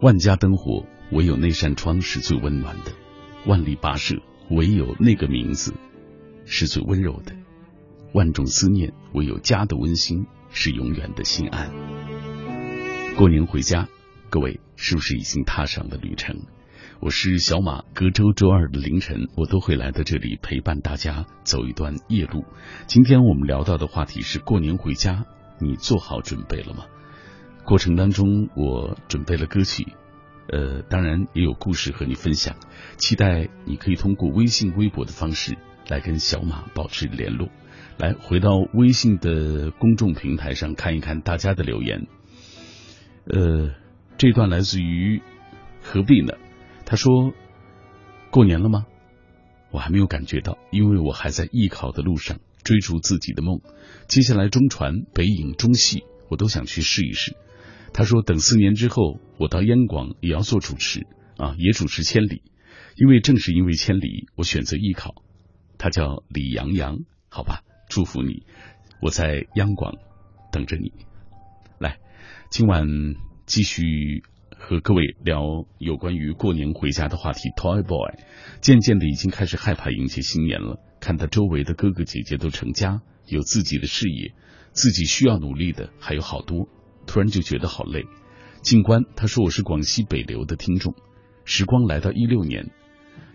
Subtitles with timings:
[0.00, 2.92] 万家灯火，唯有那扇窗是最温暖的；
[3.44, 4.16] 万里跋涉，
[4.48, 5.74] 唯有那个名字
[6.46, 7.34] 是最温柔的；
[8.14, 11.70] 万种思念，唯有家的温馨是永远的心安。
[13.14, 13.88] 过年回家，
[14.30, 16.46] 各位是不是已经踏上了旅程？
[17.00, 22.46] 我是小马，隔周周二的凌晨，我都会来到这里陪伴大家走一段夜路。
[22.86, 25.26] 今天我们聊到的话题是过年回家，
[25.60, 26.86] 你做好准备了吗？
[27.64, 29.86] 过程当中，我准备了歌曲，
[30.48, 32.56] 呃，当然也有故事和你分享。
[32.96, 35.56] 期待你可以通过微信、微博的方式
[35.88, 37.48] 来跟小马保持联络。
[37.96, 42.06] 来，回到微信的公众平台上看一看大家的留言。
[43.26, 43.74] 呃，
[44.18, 45.22] 这段来自于
[45.82, 46.32] 何必呢？
[46.86, 47.32] 他说
[48.32, 48.86] ：“过年了吗？
[49.70, 53.60] 我还没有感觉到，因为我还在艺考的路上，追逐自己的梦。
[54.08, 57.36] 接下来中传、北影、中戏，我都想去试一试。”
[57.92, 62.28] 他说：“等四年之后，我到央广也要做主持啊，也主持《千里》，
[62.96, 64.00] 因为正是因为《千里》，
[64.36, 65.22] 我选择艺考。”
[65.76, 66.98] 他叫李阳阳，
[67.28, 68.44] 好吧，祝福你，
[69.00, 69.94] 我在央广
[70.52, 70.92] 等着你。
[71.78, 71.98] 来，
[72.50, 72.86] 今晚
[73.46, 74.22] 继续
[74.56, 75.42] 和各位聊
[75.78, 77.48] 有关于过年回家的话题。
[77.56, 78.22] Toy Boy
[78.60, 84.34] 渐渐的已经开始害怕迎接新年了，看他周围的哥哥姐姐都成家，有自己的事业，
[84.72, 86.68] 自己需要努力的还有好多。
[87.10, 88.06] 突然就觉得好累。
[88.62, 90.94] 静观他说我是广西北流的听众。
[91.44, 92.70] 时光来到一六年，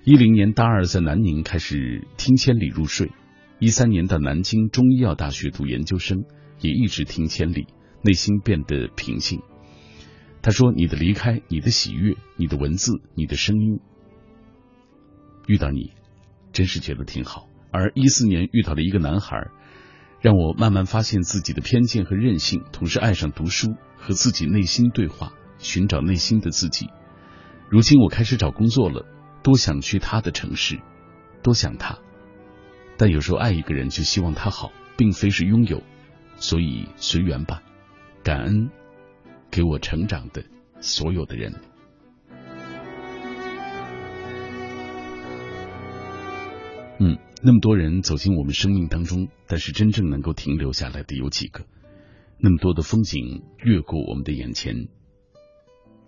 [0.05, 3.11] 一零年大二在南宁开始听千里入睡，
[3.59, 6.23] 一三年到南京中医药大学读研究生，
[6.61, 7.67] 也一直听千里，
[8.01, 9.41] 内心变得平静。
[10.41, 13.81] 他说你的离开，你的喜悦，你的文字，你的声音，
[15.47, 15.91] 遇到你，
[16.53, 17.49] 真是觉得挺好。
[17.73, 19.49] 而一四年遇到了一个男孩。
[20.25, 26.89] 让我慢慢发现自己的偏见和任性，同时爱上读书，和自己内心对话，寻找内心的自己。
[27.69, 29.05] 如今我开始找工作了，
[29.43, 30.79] 多想去他的城市，
[31.43, 31.99] 多想他。
[32.97, 35.83] 但有时候爱一个人就希望他好，并非是拥有，
[36.37, 37.61] 所以随缘吧。
[38.23, 38.71] 感恩
[39.51, 40.43] 给我成长的
[40.81, 41.53] 所有的人。
[46.99, 47.15] 嗯。
[47.45, 51.63] 那么多人走进我们生命当中，但是真正能够停留下来的有几个？
[52.39, 54.87] 那么多的风景越过我们的眼前，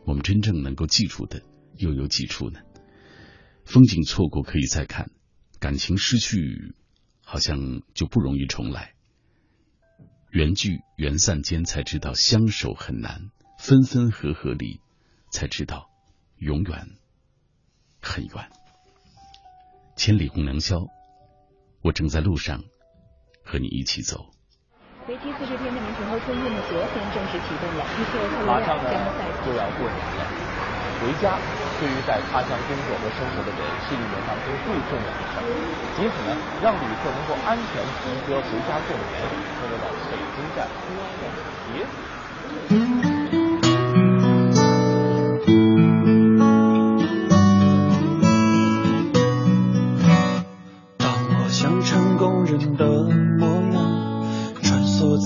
[0.03, 1.43] 我们真正能够记住的
[1.77, 2.61] 又有几处呢？
[3.65, 5.11] 风景错过可以再看，
[5.59, 6.73] 感情失去
[7.23, 8.95] 好像就不容易重来。
[10.31, 14.81] 缘聚缘散间才知道相守很难，分分合合里
[15.31, 15.91] 才知道
[16.39, 16.97] 永远
[18.01, 18.49] 很远。
[19.95, 20.87] 千里共良宵。
[21.87, 22.59] 我正在路上，
[23.47, 24.19] 和你一起走。
[25.07, 28.91] 为期四十天的民城后春运的昨天正式启动了，预计马上呢
[29.47, 30.27] 就要过年了，
[30.99, 31.39] 回家
[31.79, 35.47] 对于在他乡工作和生活的人是一年当中最重要的事儿。
[36.03, 39.23] 因此呢，让旅客能够安全集合回家过年，
[39.55, 40.67] 成为了北京站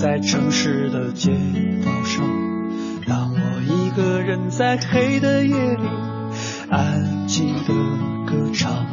[0.02, 1.30] 在城市的街
[1.84, 2.24] 道上，
[3.06, 5.88] 当我一个人在黑的夜里
[6.68, 7.72] 安静的
[8.26, 8.84] 歌唱，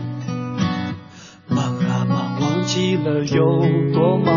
[1.48, 3.42] 忙啊忙，忘记了有
[3.92, 4.36] 多忙，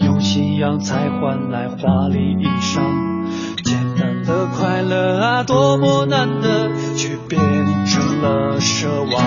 [0.00, 2.80] 用信仰才换来华丽衣裳，
[3.62, 7.38] 简单的快乐啊，多么难得，却变
[7.84, 9.22] 成了奢望。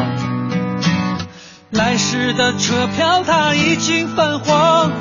[1.70, 4.92] 来时的车票它已经泛黄。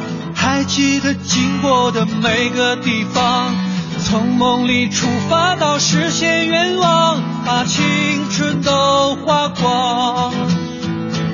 [0.65, 3.55] 记得经过的每个地方，
[4.03, 7.83] 从梦里出发到实现愿望，把青
[8.31, 10.33] 春都花光。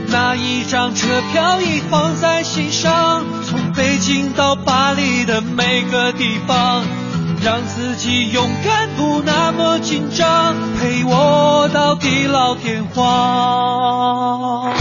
[0.09, 6.85] 那一张车票已放在心上，从北京到巴黎的每个地方，
[7.43, 14.72] 让自己勇敢不那么紧张，陪我到地老天荒。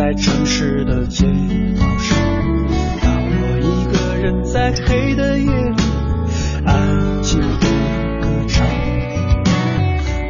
[0.00, 1.26] 在城市的街
[1.78, 2.16] 道上，
[3.02, 5.82] 当我一个人在黑的夜里
[6.64, 7.66] 安静的
[8.22, 8.66] 歌唱，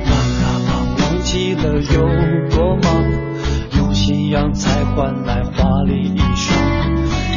[0.07, 0.13] 忙
[0.43, 2.03] 啊忙，忘记了有
[2.51, 2.91] 多忙，
[3.77, 6.51] 用信仰才换来华丽衣裳，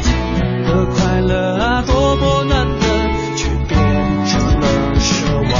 [0.02, 2.84] 简单的快乐啊，多么难得，
[3.36, 3.78] 却变
[4.26, 4.66] 成了
[4.98, 5.52] 奢望。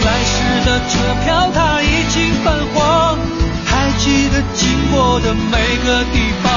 [0.00, 2.01] 来时的车票，它已。
[2.12, 3.16] 心泛黄
[3.64, 6.52] 还记得经过的每个地方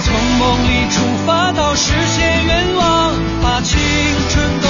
[0.00, 3.12] 从梦里出发到实现愿望
[3.42, 3.78] 把青
[4.30, 4.68] 春都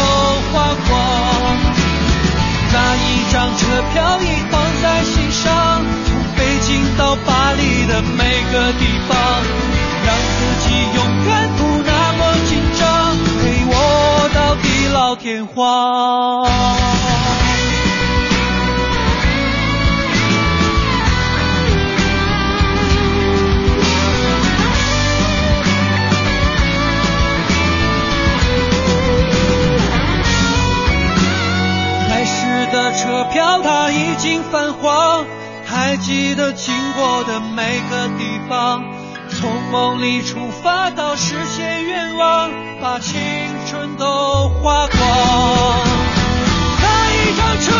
[0.50, 1.56] 花光
[2.72, 9.16] 那一张车票已放在心上从北京到巴黎的每个地方
[10.06, 16.99] 让自己永远不那么紧张陪我到地老天荒。
[33.00, 35.24] 车票它已经泛黄，
[35.64, 38.84] 还记得经过的每个地方。
[39.30, 42.50] 从梦里出发到实现愿望，
[42.82, 43.18] 把青
[43.66, 45.00] 春都花光。
[46.82, 47.72] 那一张车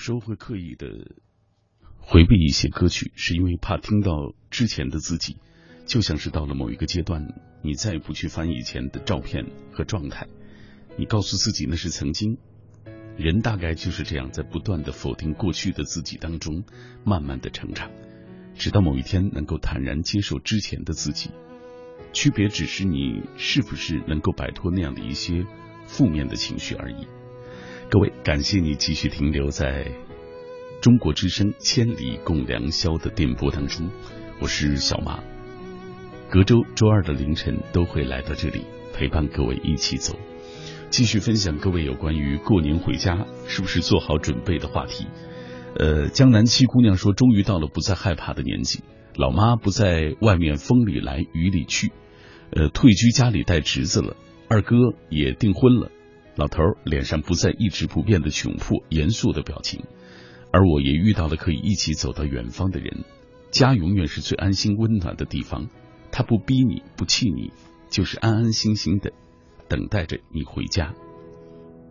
[0.00, 0.86] 有时候会刻意的
[1.98, 5.36] 回避一些歌曲，是因为怕听到之前的自己，
[5.84, 9.44] 就像是到了某一个阶段，你再不去翻以前的照片
[9.74, 10.26] 和状态，
[10.96, 12.38] 你告诉自己那是曾经。
[13.18, 16.64] 人大概就是这样，在不断的否定过去的自己当中，
[17.04, 17.90] 慢慢的成长，
[18.54, 21.30] 直到某一天能够坦然接受之前的自己。
[22.14, 25.44] 区别只是你是不是能够摆脱那样的一些
[25.84, 27.06] 负面的情绪而已。
[27.90, 29.84] 各位，感谢你继续停留在
[30.80, 33.90] 中国之声《千里共良宵》的电波当中，
[34.40, 35.18] 我是小马。
[36.30, 38.60] 隔周周二的凌晨都会来到这里
[38.94, 40.16] 陪伴各位一起走，
[40.88, 45.08] 继续分享各位有关于过年回家是不是做好准备的话题。
[45.76, 48.84] 呃，江南七姑娘说，终于到了不再害怕的年纪，
[49.16, 51.90] 老妈不在外面风里来雨里去，
[52.52, 54.14] 呃，退居家里带侄子了，
[54.48, 54.76] 二哥
[55.08, 55.90] 也订婚了。
[56.36, 59.84] 老头脸上不再一直不变的窘迫、严肃的表情，
[60.52, 63.04] 而我也遇到了可以一起走到远方的人。
[63.50, 65.68] 家永远是最安心、温暖的地方，
[66.12, 67.52] 他不逼你，不气你，
[67.90, 69.12] 就是安安心心的
[69.68, 70.94] 等待着你回家。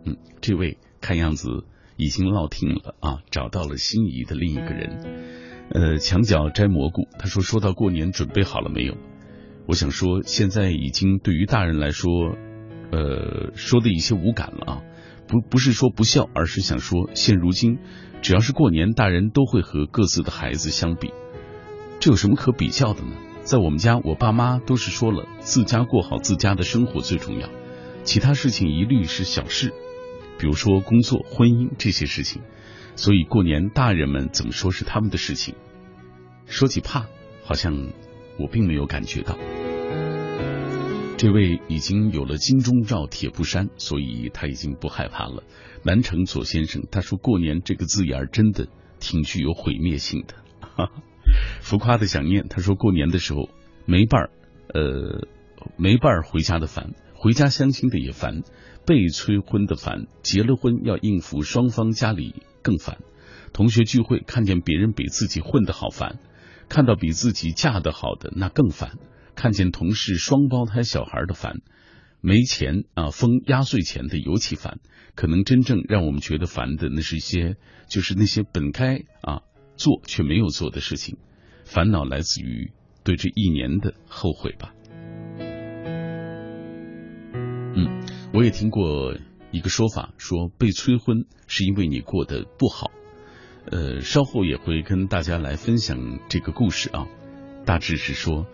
[0.04, 1.64] 嗯，这位看样子
[1.96, 5.68] 已经落听了啊，找到了心仪的另一个人。
[5.70, 8.96] 呃，墙角摘蘑菇，他说：“说到过年，准备好了没有？”
[9.68, 12.10] 我想说，现在已经对于大人来说。
[12.92, 14.82] 呃，说的一些无感了啊，
[15.28, 17.78] 不不是说不孝，而是想说，现如今
[18.22, 21.12] 只要是过年，大人都会和各自的孩子相比，
[22.00, 23.12] 这有什么可比较的呢？
[23.42, 27.48] 在我们家，我爸妈都是说了，自家过好自家的生活最重要，
[28.04, 29.72] 其他事情一律是小事，
[30.38, 32.42] 比如说工作、婚姻这些事情。
[32.96, 35.54] 所以过年，大人们怎么说是他们的事情。
[36.46, 37.06] 说起怕，
[37.44, 37.72] 好像
[38.38, 39.38] 我并没有感觉到。
[41.20, 45.42] 这位已经有了金钟罩铁布衫，所以他已经不害怕了。
[45.82, 48.68] 南城左先生他说：“过年这个字眼真的
[49.00, 50.34] 挺具有毁灭性的。
[51.60, 53.50] ”浮夸的想念他说：“过年的时候
[53.84, 54.30] 没伴儿，
[54.72, 55.28] 呃，
[55.76, 58.40] 没伴儿回家的烦，回家相亲的也烦，
[58.86, 62.96] 被催婚的烦，结了婚要应付双方家里更烦。
[63.52, 66.18] 同学聚会看见别人比自己混得好烦，
[66.70, 68.92] 看到比自己嫁得好的那更烦。”
[69.40, 71.62] 看见同事双胞胎小孩的烦，
[72.20, 74.80] 没钱啊封压岁钱的尤其烦。
[75.14, 77.56] 可能真正让我们觉得烦的，那是一些
[77.88, 79.40] 就是那些本该啊
[79.78, 81.16] 做却没有做的事情。
[81.64, 82.70] 烦恼来自于
[83.02, 84.74] 对这一年的后悔吧。
[87.74, 88.02] 嗯，
[88.34, 89.16] 我也听过
[89.52, 92.90] 一个说法，说被催婚是因为你过得不好。
[93.70, 97.06] 呃，稍后也会跟大家来分享这个故事啊。
[97.64, 98.44] 大致是说。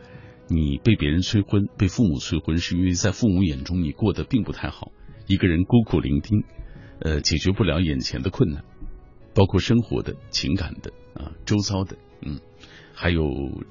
[0.49, 4.93] 你被别人催婚，被父母催婚，是因为在父母眼中你过得并不太好。
[5.27, 6.45] 一个人孤苦伶仃，
[7.01, 8.63] 呃，解决不了眼前的困难，
[9.35, 12.39] 包括生活的、情感的啊，周遭的，嗯，
[12.95, 13.25] 还有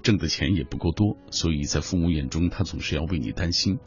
[0.03, 3.79] 挣的钱也不够多，所以在父母眼中，他总是要为你担心。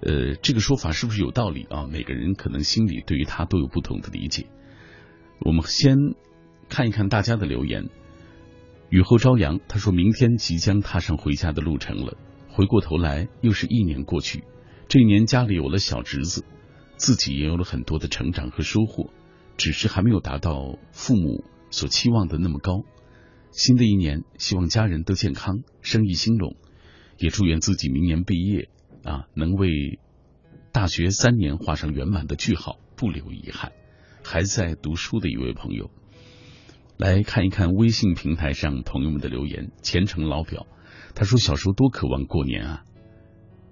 [0.00, 1.86] 呃，这个说法是不是有道理啊？
[1.86, 4.46] 每个人可能心里对于他都有不同的理解。
[5.40, 5.96] 我们先
[6.70, 7.90] 看一看大家的留言。
[8.92, 12.14] 雨后朝阳，他说明天即将踏上回家的路程了。
[12.50, 14.44] 回过头来，又是一年过去。
[14.86, 16.44] 这一年家里有了小侄子，
[16.98, 19.10] 自己也有了很多的成长和收获，
[19.56, 22.82] 只是还没有达到父母所期望的那么高。
[23.50, 26.54] 新的一年，希望家人都健康，生意兴隆，
[27.16, 28.68] 也祝愿自己明年毕业
[29.04, 30.00] 啊，能为
[30.70, 33.72] 大学三年画上圆满的句号，不留遗憾。
[34.22, 35.90] 还在读书的一位朋友。
[37.02, 39.72] 来看一看微信平台上朋友们的留言。
[39.82, 40.68] 虔诚老表
[41.16, 42.84] 他说：“小时候多渴望过年啊，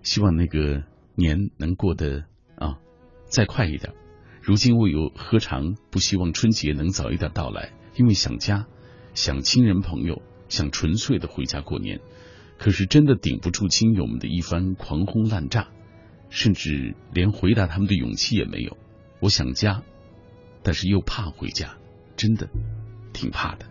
[0.02, 0.82] 希望那个
[1.14, 2.24] 年能过得
[2.56, 2.78] 啊
[3.26, 3.92] 再快一点。
[4.42, 8.66] 如今我有何尝不希望春节能早一点到来，因为想家，
[9.14, 12.00] 想亲人朋友，想纯粹的回家过年。
[12.58, 15.68] 可是真的顶不住亲友们的一番狂轰滥炸，
[16.30, 18.76] 甚至连回答他们的勇气也没有。
[19.20, 19.84] 我想家，
[20.64, 21.76] 但是又怕回家，
[22.16, 22.48] 真的
[23.20, 23.66] 挺怕的。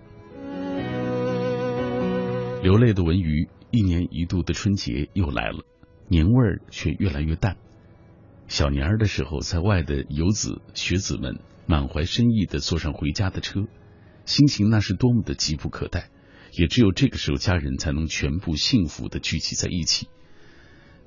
[2.61, 5.65] 流泪的文娱，一年一度的春节又来了，
[6.07, 7.57] 年味儿却越来越淡。
[8.47, 13.65] 小年儿的时候，在外的游子学子们满怀深意的坐上回家的车，
[14.25, 16.11] 心情那是多么的急不可待。
[16.51, 20.09] 也只有这个时候，家人才能全部幸福的聚集在一起。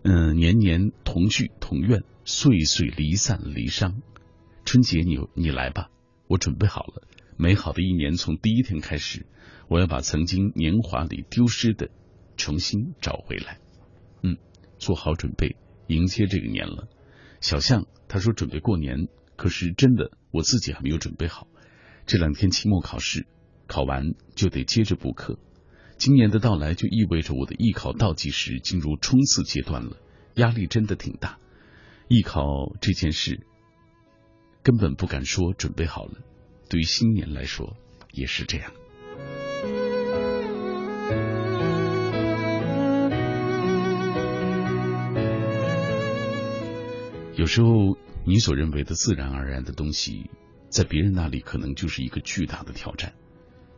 [0.02, 3.94] 嗯，年年同聚同愿，岁岁离散离殇。
[4.64, 5.90] 春节你你来吧，
[6.26, 7.02] 我准备好了。
[7.36, 9.26] 美好的一年从第一天开始，
[9.68, 11.90] 我要把曾经年华里丢失的
[12.36, 13.58] 重新找回来。
[14.22, 14.36] 嗯，
[14.78, 16.88] 做好准备迎接这个年了。
[17.40, 21.48] 小象他说准备过年，可是真的我自己还没有准备好。
[22.06, 23.26] 这两天期末考试。
[23.68, 25.38] 考完就得接着补课，
[25.96, 29.96] 今年的到来就意味着我的艺考倒计时进入冲刺阶段了，
[30.34, 31.38] 压力真的挺大。
[32.08, 32.42] 艺考
[32.82, 33.46] 这件事
[34.62, 36.20] 根本不敢说准备好了，
[36.72, 37.76] 对于新年来说
[38.12, 38.72] 也是这样。
[47.36, 47.68] 有时候
[48.24, 50.30] 你所认为的自然而然的东西，
[50.70, 53.12] 在别人那里可能就是一个巨大的挑战。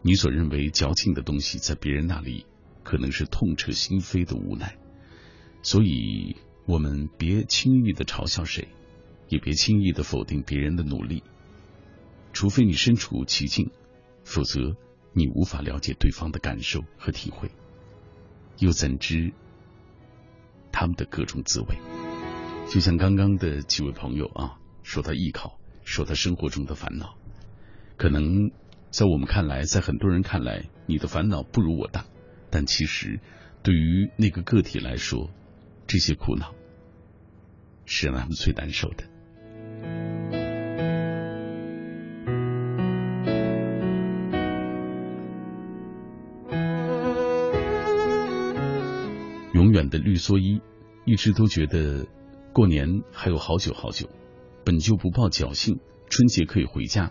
[0.03, 2.47] 你所认为矫情的东西，在别人那里
[2.85, 4.77] 可能是痛彻心扉的无奈，
[5.63, 8.69] 所以我们别轻易的嘲笑谁，
[9.29, 11.25] 也别轻易的否定别人的努力，
[12.35, 13.71] 除非你身处其境，
[14.25, 14.76] 否则
[15.14, 17.50] 你无法了解对方的感受和体会，
[18.59, 19.33] 又怎知
[20.71, 21.79] 他们的各种滋味？
[22.69, 27.17] 就像刚刚的几位朋友啊，说他艺考，说他生活中的烦恼，
[27.97, 28.50] 可能。
[28.91, 32.05] 在我们看来，在很多人看来，你的烦恼不如我大，
[32.49, 33.19] 但其实
[33.61, 35.33] 对于那个个体来说，
[35.88, 36.55] 这些苦恼
[37.87, 40.13] 是让他们最难受的。
[49.75, 50.61] 远的绿蓑衣，
[51.04, 52.07] 一直都觉得
[52.52, 54.09] 过年还有好久好久，
[54.64, 57.11] 本就不抱侥幸，春节可以回家。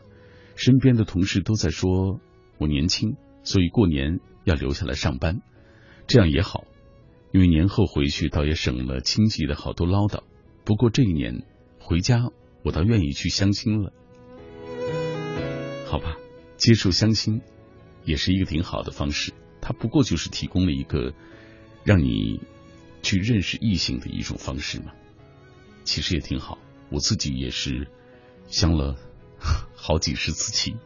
[0.55, 2.21] 身边的同事都在说
[2.57, 5.41] 我年轻，所以过年要留下来上班，
[6.07, 6.63] 这样也好，
[7.33, 10.23] 因为年后回去倒也省了亲戚的好多唠叨。
[10.63, 11.43] 不过这一年
[11.81, 12.29] 回家，
[12.63, 13.91] 我倒愿意去相亲了。
[15.85, 16.15] 好吧，
[16.55, 17.41] 接受相亲
[18.05, 21.13] 也是一个挺好的方式，它不过就是提供了一个
[21.83, 22.41] 让你
[23.01, 24.93] 去认识异性的一种方式嘛。
[25.83, 26.57] 其实也挺好，
[26.89, 27.87] 我自己也是
[28.47, 28.95] 相了。
[29.75, 30.77] 好几十次亲。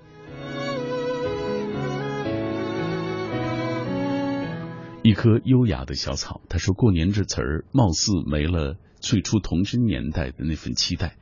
[5.04, 11.16] 一棵优雅的小草，他说：“过年这词儿，貌似没了最初童真年代的那份期待，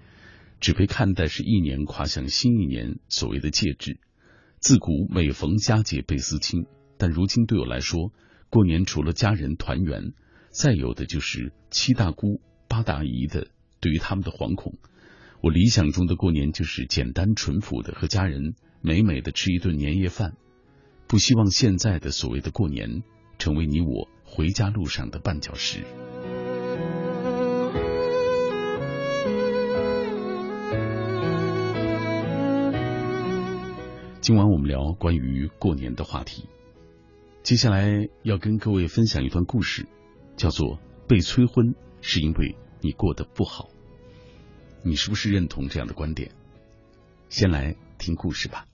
[0.62, 4.00] 只被看待是一年跨向新一年所谓的戒指。
[4.60, 6.66] 自古每逢佳节倍思亲，
[6.98, 8.14] 但如今对我来说，
[8.56, 10.14] 过年除了家人团圆，
[10.50, 13.50] 再有的就是七大姑八大姨的
[13.82, 14.76] 对于他们的惶恐。”
[15.44, 20.38] 我理想中的过年就是简单淳朴的和家人美美的吃一顿年夜饭，
[21.06, 23.04] 不希望现在的所谓的过年
[23.38, 25.84] 成为你我回家路上的绊脚石。
[34.22, 36.46] 今晚我们聊关于过年的话题，
[37.46, 39.88] 接下来要跟各位分享一段故事，
[40.36, 43.70] 叫做被催婚是因为你过得不好。
[44.84, 46.32] 你是不是认同这样的观点？
[47.30, 48.66] 先来听故事吧。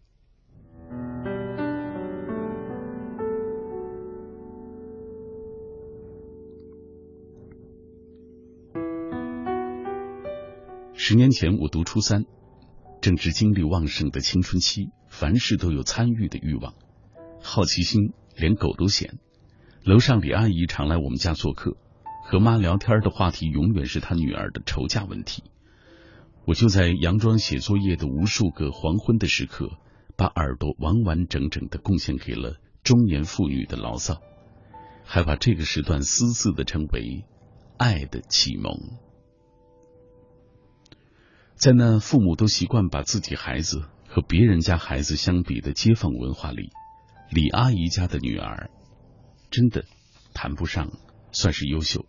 [10.94, 12.24] 十年前，我读初三，
[13.02, 16.74] 正值精力旺盛的青春期，凡事都有参与的欲望，
[17.42, 19.20] 好奇心连狗都嫌。
[19.84, 21.76] 楼上李阿姨常来我们家做客，
[22.26, 25.44] 和妈聊天的话题永远是她女儿的愁嫁问题。
[26.46, 29.72] 我就在佯装写作业的无数个黄昏的时刻，
[30.16, 34.22] 把耳朵完完整整的贡献给了中年妇女的牢骚，
[35.04, 37.26] 还把这个时段私自的称为
[37.78, 38.74] “爱的启蒙”。
[41.56, 46.72] 在那父母都习惯把自己孩子和别人家孩子相比的街坊文化里，
[47.34, 48.70] 李阿姨家的女儿
[49.52, 49.86] 真的
[50.34, 50.92] 谈不上
[51.32, 52.06] 算是优秀，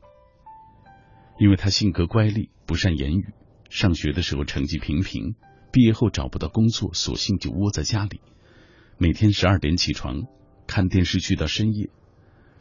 [1.39, 3.33] 因为她性格乖戾，不善言语。
[3.71, 5.37] 上学的时候成绩平平，
[5.71, 8.21] 毕业后找不到工作，索性就窝在家里。
[8.99, 10.23] 每天十二点起床
[10.67, 11.89] 看电视剧到深夜，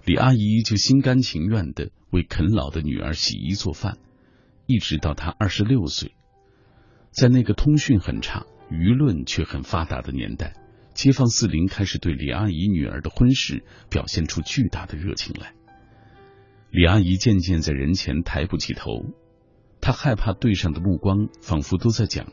[0.05, 3.97] 李阿姨就心甘情愿的为啃老的女儿洗衣做饭，
[4.67, 6.13] 一直到她二十六岁。
[7.09, 10.53] 在那个通讯很差、舆论却很发达的年代，
[10.93, 15.53] 街坊四邻开始对李阿姨女儿的婚事表现出巨大的热情来。
[16.69, 19.05] 李阿姨渐渐在人前抬不起头，
[19.81, 22.31] 她害怕对上的目光仿佛都在讲：“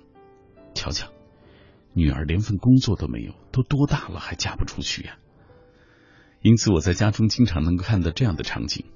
[0.74, 1.08] 瞧瞧，
[1.92, 5.18] 女儿连份工作都没有，都多大了还嫁不出去呀？”
[6.42, 8.86] 因此，我在家中经常能够看到这样的场景：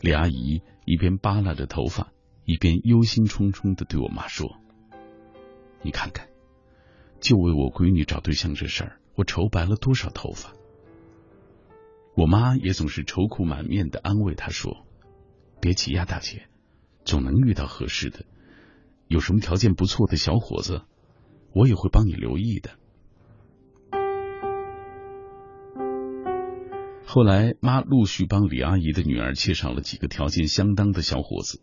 [0.00, 2.12] 李阿姨一边扒拉着头发，
[2.44, 4.56] 一边忧心忡忡的对我妈说。
[5.82, 6.28] 你看看，
[7.20, 10.52] 就为我闺女找对象这事儿，我愁白了多少头发。
[12.16, 14.84] 我妈也总是愁苦满面的安慰她说
[15.60, 16.48] ：“别急呀，大姐，
[17.04, 18.24] 总能遇到合适的。
[19.06, 20.82] 有什么条件不错的小伙子，
[21.52, 22.70] 我也会帮你留意的。”
[27.06, 31.60] 后来，妈陆续帮李阿姨的女儿介绍了几个条件相当的小伙子。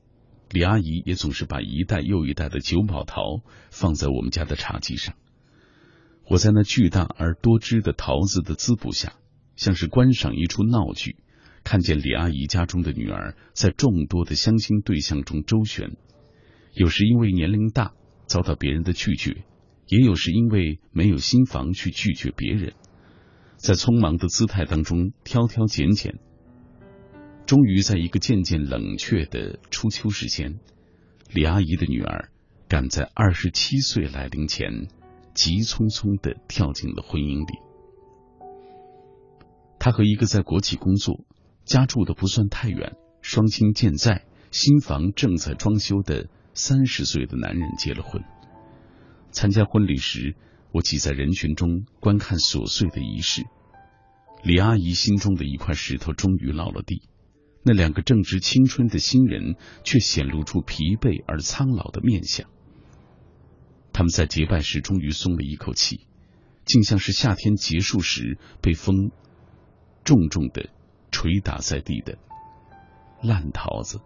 [0.49, 5.15] 李阿姨也总是把一袋又一袋的九宝桃放在我们家的茶几上。
[6.29, 9.13] 我在那巨大而多汁的桃子的滋补下，
[9.55, 11.15] 像是观赏一出闹剧，
[11.63, 15.95] 看见李阿姨家中的女儿在众多的相亲对象中周旋，
[16.73, 17.93] 有时因为年龄大
[18.25, 19.45] 遭到别人的拒绝，
[19.87, 22.73] 也有时因为没有新房去拒绝别人，
[23.55, 26.19] 在匆忙的姿态当中挑挑拣拣。
[27.45, 30.59] 终于在一个渐渐冷却的初秋时间，
[31.33, 32.29] 李阿姨的女儿
[32.67, 34.89] 赶在二十七岁来临前，
[35.37, 37.59] 急匆匆的跳进了婚姻里。
[39.77, 41.23] 他和一个在国企工作、
[41.63, 48.23] 家住的不算太远、双亲健在、新房正在装修的三十岁的男人结了婚。
[49.29, 50.35] 参加婚礼时，
[50.71, 53.43] 我挤在人群中观看琐碎的仪式。
[54.43, 57.03] 李阿姨心中的一块石头终于落了地。
[57.63, 62.49] 那两个正值青春的新人，却显露出疲惫而苍老的面相。
[63.97, 66.01] 他们在结拜时终于松了一口气，
[66.65, 69.09] 竟像是夏天结束时被风
[70.03, 70.69] 重重的
[71.09, 72.19] 捶打在地的
[73.23, 73.99] 烂桃子。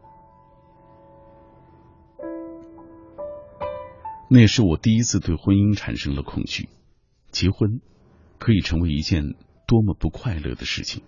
[4.30, 6.70] 那也是我第一次对婚姻产生了恐惧。
[7.30, 7.82] 结婚
[8.40, 9.36] 可以成为一件
[9.68, 11.04] 多么不快乐的事情。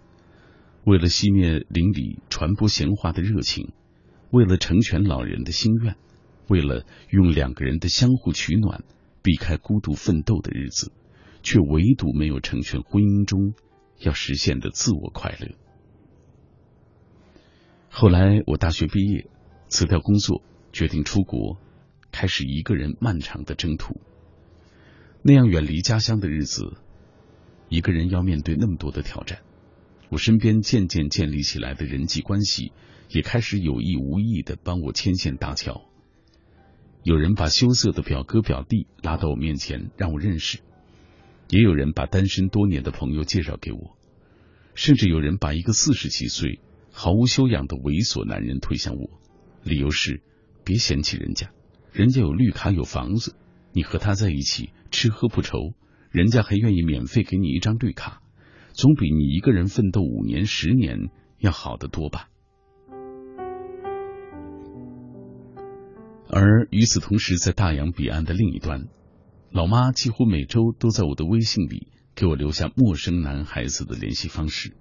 [0.84, 3.72] 为了熄灭邻里传播闲话的热情，
[4.30, 5.96] 为了成全老人的心愿，
[6.48, 8.84] 为了用两个人的相互取暖，
[9.22, 10.92] 避开孤独奋斗的日子，
[11.42, 13.54] 却唯独没有成全婚姻中
[14.00, 15.56] 要实现的自我快乐。
[17.90, 19.30] 后来我大学毕业，
[19.68, 21.58] 辞掉工作，决定出国，
[22.12, 24.02] 开始一个人漫长的征途。
[25.22, 26.74] 那样远离家乡的日子，
[27.70, 29.40] 一个人要面对那么多的挑战。
[30.10, 32.74] 我身边渐渐建立起来的人际关系，
[33.10, 35.90] 也开始有意无意的帮我牵线搭桥。
[37.04, 40.60] 有人把羞涩的表哥表弟拉到我面前让我认识，
[41.50, 43.98] 也有人把单身多年的朋友介绍给我，
[44.74, 46.62] 甚至有人把一个四十几岁
[46.94, 49.10] 毫无修养的猥琐男人推向我，
[49.64, 50.24] 理由是
[50.64, 51.52] 别嫌弃人家，
[51.92, 53.36] 人家有绿卡有房子，
[53.74, 55.74] 你和他在一起吃喝不愁，
[56.10, 58.22] 人家还愿意免费给你一张绿卡。
[58.72, 62.30] 总比你一个人奋斗五年、十年要好得多吧。
[66.36, 68.88] 而与此同时，在大洋彼岸的另一端，
[69.52, 74.74] 老妈几乎每周都在我的微信里给我留下陌生男孩子的联系方式。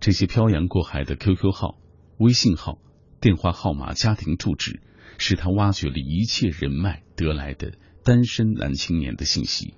[0.00, 1.78] 这些漂洋过海的 QQ 号、
[2.18, 2.80] 微信号、
[3.20, 4.80] 电话号码、家庭住址，
[5.18, 9.74] 是他挖掘了一切人脉得来的单身男青年的信息。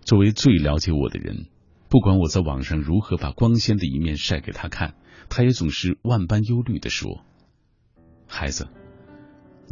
[0.00, 1.46] 作为最了解我的人。
[1.90, 4.94] 不管我在网上如何把光鲜的一面晒给他看，
[5.28, 7.22] 他也总是万般忧虑的说
[8.26, 8.68] ：“孩子，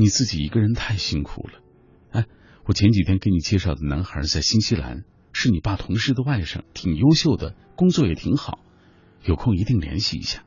[0.01, 1.61] 你自己一个人太辛苦了。
[2.13, 2.25] 哎，
[2.65, 8.61] 我前几天给你介绍的男孩在新西兰，是你爸同事的外甥，挺优秀的，工作也挺好，
[9.23, 10.43] 有空一定联系一下。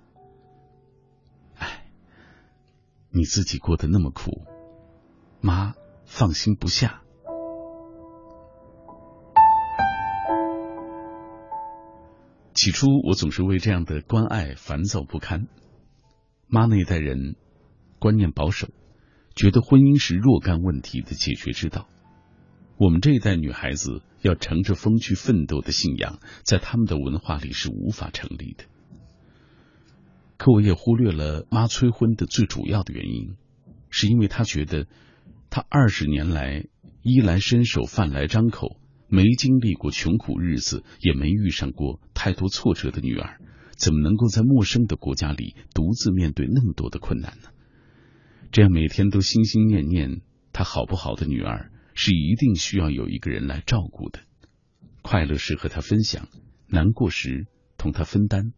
[1.60, 1.86] 哎，
[3.12, 4.42] 你自己过得那么苦，
[5.40, 5.76] 妈
[6.08, 7.04] 放心不下。”
[12.56, 15.48] 起初，我总是为这样的关爱烦躁不堪。
[16.48, 17.36] 妈那一代人
[18.00, 18.70] 观念保守，
[19.36, 21.88] 觉得婚姻是若干问题的解决之道。
[22.78, 28.66] 我们这一代女孩子要乘着风去奋斗的信仰，在他们的文化里是无法成立的。
[30.38, 33.36] 可我也忽略了妈催婚的最主要的原因，
[33.90, 34.88] 是因为她觉得
[35.50, 36.66] 她二十年来
[37.02, 38.78] 衣来伸手饭来张口。
[39.08, 43.40] 没经历过穷苦日子，也没遇上过太多挫折的女儿，
[43.78, 47.50] 怎么能够在陌生的国家里独自面对那么多的困难呢？
[48.54, 54.20] 这样每天都心心念念她好不好的女儿，是一定需要有一个人来照顾的。
[55.02, 56.30] 快乐时和她分享，
[56.68, 57.48] 难过时
[57.80, 58.54] 同她分担，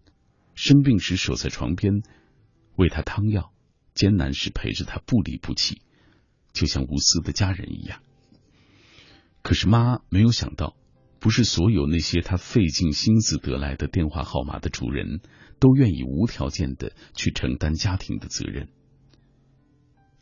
[0.53, 2.01] 生病时守在床边
[2.75, 3.53] 为她汤药，
[3.93, 5.81] 艰难时陪着她不离不弃，
[6.51, 8.01] 就像无私的家人一样。
[9.43, 10.75] 可是妈没有想到，
[11.21, 15.21] 不是所有那些她费尽心思得来的电话号码的主人，
[15.61, 18.67] 都愿意无条件的去承担家庭的责任。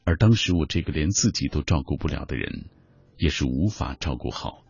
[0.06, 2.66] 而当时我这个连自己都照顾不了的人，
[3.18, 4.63] 也是无法照顾好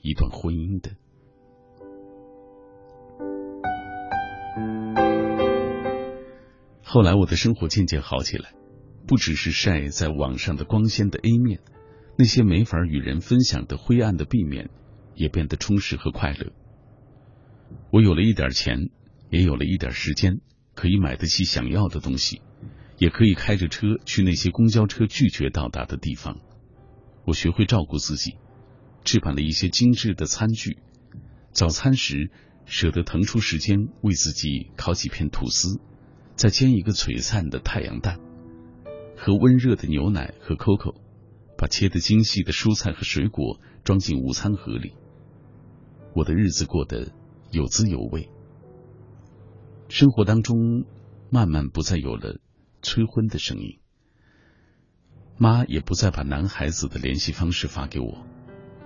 [0.00, 0.96] 一段婚姻的。
[6.82, 8.52] 后来我的生活渐渐好起来，
[9.06, 11.60] 不只是晒在网上的光鲜的 A 面。
[12.18, 14.70] 那些没法与人分享的灰暗的 B 面，
[15.14, 16.52] 也变得充实和快乐。
[17.90, 18.88] 我有了一点钱，
[19.28, 20.40] 也有了一点时间，
[20.74, 22.40] 可以买得起想要的东西，
[22.98, 26.38] 也可以开着车去那些公交车拒绝到达的地方。
[27.24, 28.36] 我学会照顾自己，
[29.04, 30.78] 置办了一些精致的餐具。
[31.52, 32.30] 早餐时
[32.64, 35.80] 舍得腾出时间为自己烤几片吐司，
[36.34, 38.20] 再煎一个璀璨的太阳蛋，
[39.16, 41.06] 喝温热的牛奶和 COCO。
[41.58, 44.92] 把切得精细的蔬菜和水果装进午餐盒里，
[46.14, 47.14] 我的日子过得
[47.50, 48.28] 有滋有味。
[49.88, 50.84] 生活当中
[51.30, 52.38] 慢慢不再有了
[52.86, 53.80] 催婚的声音，
[55.36, 58.24] 妈也不再把男孩子的联系方式发给我。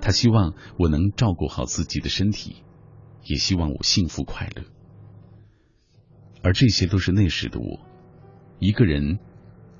[0.00, 2.64] 她希望我能照顾好自己的身体，
[3.26, 4.64] 也希望我幸福快乐。
[6.42, 7.86] 而这些都是那时的我，
[8.58, 9.18] 一个人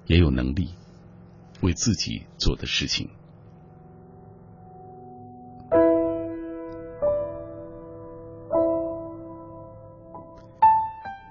[0.07, 0.75] 也有能力。
[1.63, 3.11] 为自己做的事情。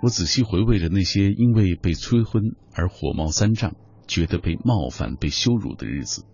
[0.01, 3.75] 我仔细回味着那些因为被催婚而火冒三丈、
[4.07, 6.25] 觉得被冒犯、被羞辱的日子，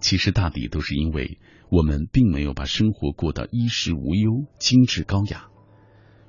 [0.00, 1.38] 其实大抵都是因为
[1.70, 5.46] 我们并没有把生活过到衣食无忧、精致高雅。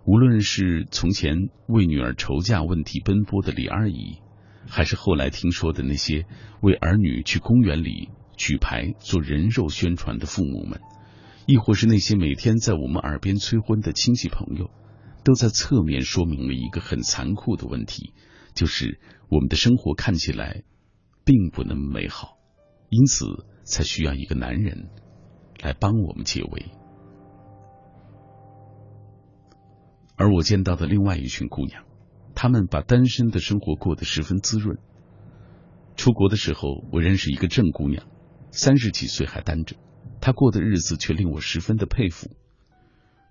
[0.06, 1.36] 无论是从前
[1.68, 4.20] 为女儿愁嫁问题奔波的李二姨。
[4.68, 6.28] 还是后来听说的那些
[6.62, 10.80] 为儿女去公园里举牌做人肉宣传的父母们，
[11.48, 14.70] 亦或是那些每天在我们耳边催婚的亲戚朋友，
[15.24, 18.14] 都在侧面说明了一个很残酷的问题，
[18.54, 20.64] 就是我们的生活看起来
[21.24, 22.38] 并不那么美好，
[22.90, 23.26] 因此
[23.64, 24.90] 才需要一个男人
[25.62, 26.72] 来帮我们解围。
[30.16, 31.84] 而我见到的另外一群姑娘。
[32.34, 34.80] 她们把单身的生活过得十分滋润。
[35.96, 38.08] 出国的时候，我认识一个郑姑娘，
[38.52, 39.76] 三十几岁还单着，
[40.22, 42.32] 她过的日子却令我十分的佩服。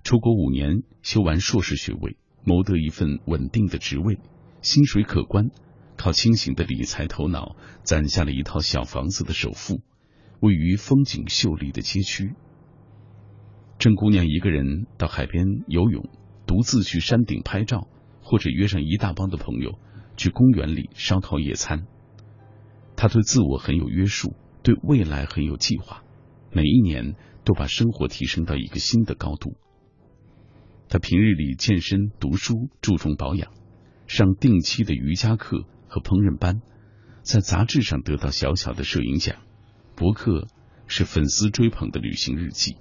[0.03, 4.19] 出国五年，修完硕士学位，谋得一份稳定的职位，
[4.63, 5.51] 薪水可观，
[5.97, 9.81] 靠清醒的理财头脑攒下了一套小房子的首付，
[10.41, 12.35] 位于风景秀丽的街区。
[13.79, 16.09] 郑姑娘一个人到海边游泳，
[16.47, 17.89] 独自去山顶拍照。
[18.23, 19.81] 或者约上一大帮的朋友
[20.17, 21.89] 去公园里烧烤野餐。
[22.95, 26.05] 她对自我很有约束，对未来很有计划，
[26.53, 29.57] 每一年都把生活提升到一个新的高度。
[30.91, 33.53] 他平日里健身、读书，注重保养，
[34.09, 36.63] 上定期的瑜伽课和烹饪班，
[37.23, 39.37] 在杂志上得到小小的摄影奖。
[39.95, 40.49] 博客
[40.89, 42.77] 是粉丝追捧的旅行日记。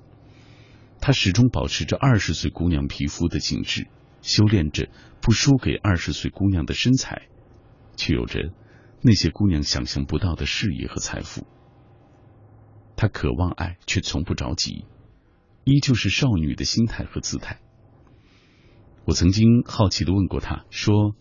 [1.00, 3.88] 他始终保持着二十岁姑娘皮肤的紧致。
[4.24, 4.89] 修炼着
[5.22, 7.30] 不输给二十岁姑娘的身材，
[7.95, 8.52] 却有着
[9.02, 11.45] 那些姑娘想象不到的事业和财富。
[12.98, 14.84] 她渴望爱，却从不着急，
[15.63, 17.62] 依旧是少女的心态和姿态。
[19.10, 21.15] 我曾经好奇的问过他，说：“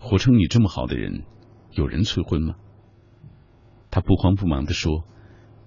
[0.00, 1.24] 活成你这么好的人，
[1.72, 2.54] 有人催婚吗？”
[3.92, 5.04] 他不慌不忙的说：“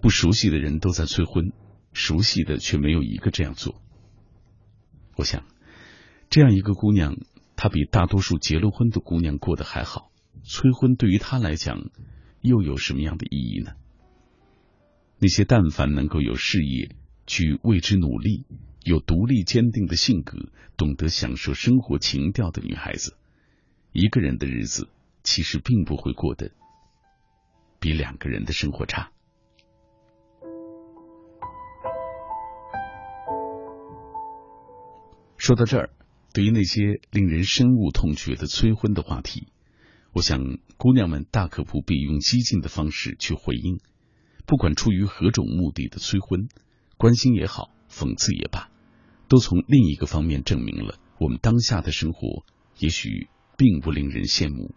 [0.02, 1.54] 不熟悉的人都在催婚，
[1.94, 3.80] 熟悉的却没有一个这样做。”
[5.18, 5.44] 我想。
[6.32, 7.16] 这样一个姑娘，
[7.56, 10.12] 她比大多数结了婚的姑娘过得还好。
[10.44, 11.92] 催婚对于她来讲，
[12.42, 13.74] 又有什么样的意义呢？
[15.20, 16.96] 那些但凡能够有事业
[17.28, 18.48] 去为之努力、
[18.88, 20.38] 有独立坚定的性格、
[20.78, 23.18] 懂得享受生活情调的女孩子，
[23.92, 24.88] 一个人的日子
[25.24, 26.52] 其实并不会过得
[27.82, 29.12] 比两个人的生活差。
[35.38, 35.90] 说到这儿。
[36.34, 39.48] 对于那些令人深恶痛绝的催婚的话题，
[40.14, 40.40] 我想
[40.78, 43.80] 姑娘们大可不必用激进的方式去回应。
[44.46, 46.48] 不管出于何种目的的催婚，
[46.98, 48.70] 关心也好，讽刺也罢，
[49.28, 52.46] 都从另一个方面证明了我们当下的生活
[52.80, 54.74] 也许并不令人羡慕。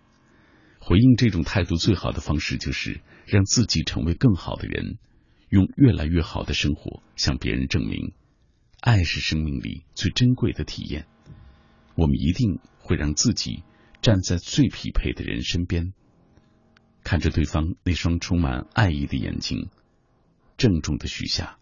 [0.80, 4.98] 回应这种态度最好的方式，就是让自己成为更好的人，
[5.50, 8.14] 用越来越好的生活向别人证明，
[8.80, 11.06] 爱是生命里最珍贵的体验。
[11.96, 13.62] 我们一定会让自己
[14.00, 15.92] 站在最匹配的人身边，
[17.04, 19.68] 看着对方那双充满爱意的眼睛，
[20.56, 21.58] 郑重的许下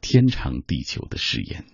[0.00, 1.66] 天长地久的誓言。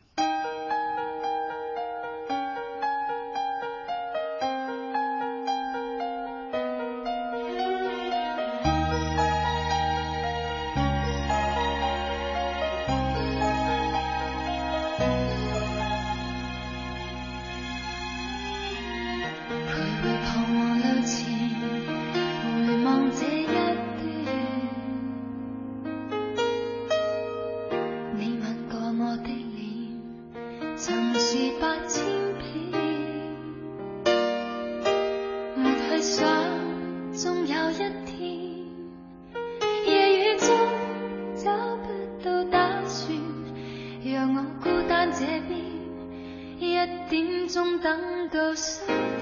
[47.52, 49.21] 中等到心。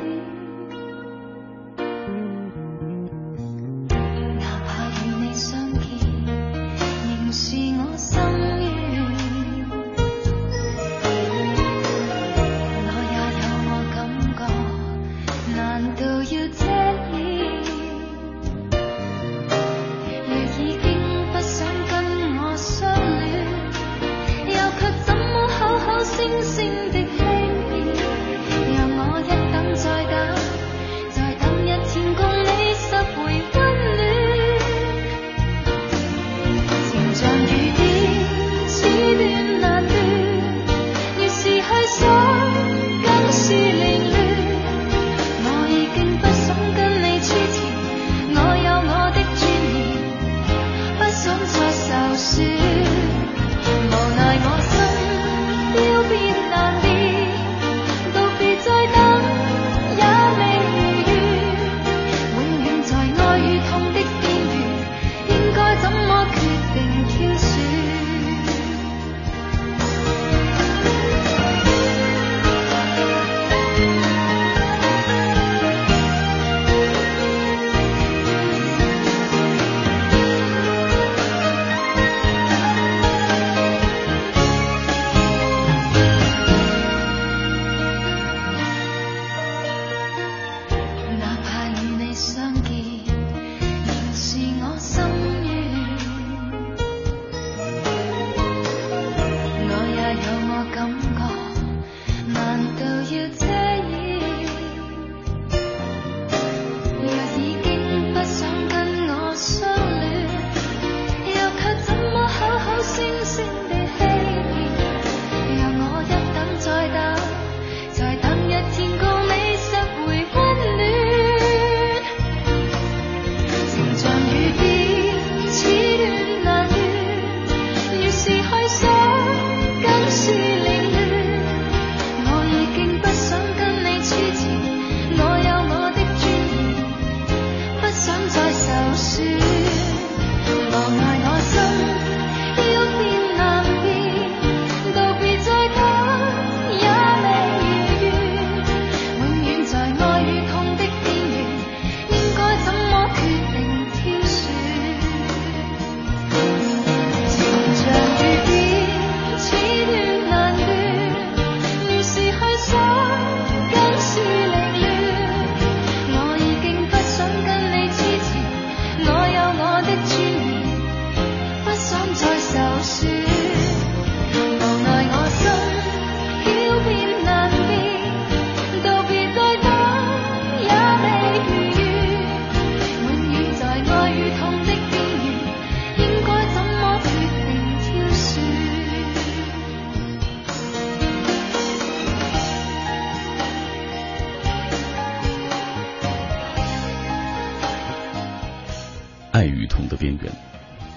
[199.71, 200.31] 同的边缘，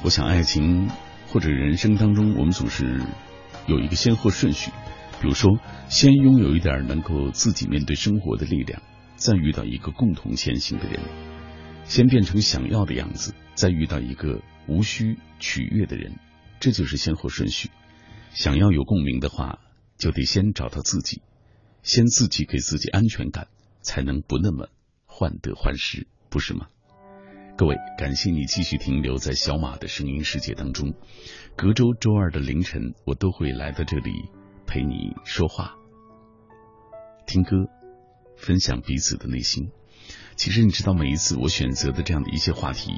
[0.04, 0.90] 我想爱情
[1.28, 3.02] 或者人生当中，我们总是
[3.68, 4.72] 有一个先后顺序，
[5.22, 5.58] 比如说，
[5.88, 8.82] 先拥有一点能够自己面对生活的力量，
[9.16, 11.00] 再遇到一个共同前行的人；
[11.86, 16.16] 先变成想要的样子，再遇到一个无需取悦的人，
[16.60, 17.70] 这就是先后顺序。
[18.32, 19.60] 想要有共鸣的话，
[19.98, 21.22] 就得先找到自己，
[21.84, 23.48] 先自己给自己安全感，
[23.82, 24.68] 才能不那么
[25.06, 26.68] 患得患失，不是吗？
[27.56, 30.96] 各位，感谢你继续停留在小马的声音世界当中。
[31.56, 34.12] 隔周周二的凌晨，我都会来到这里
[34.66, 35.76] 陪你说话、
[37.28, 37.68] 听歌、
[38.36, 39.70] 分享彼此的内心。
[40.36, 42.92] 其实你知道，每一次我选择的这样的一些话题，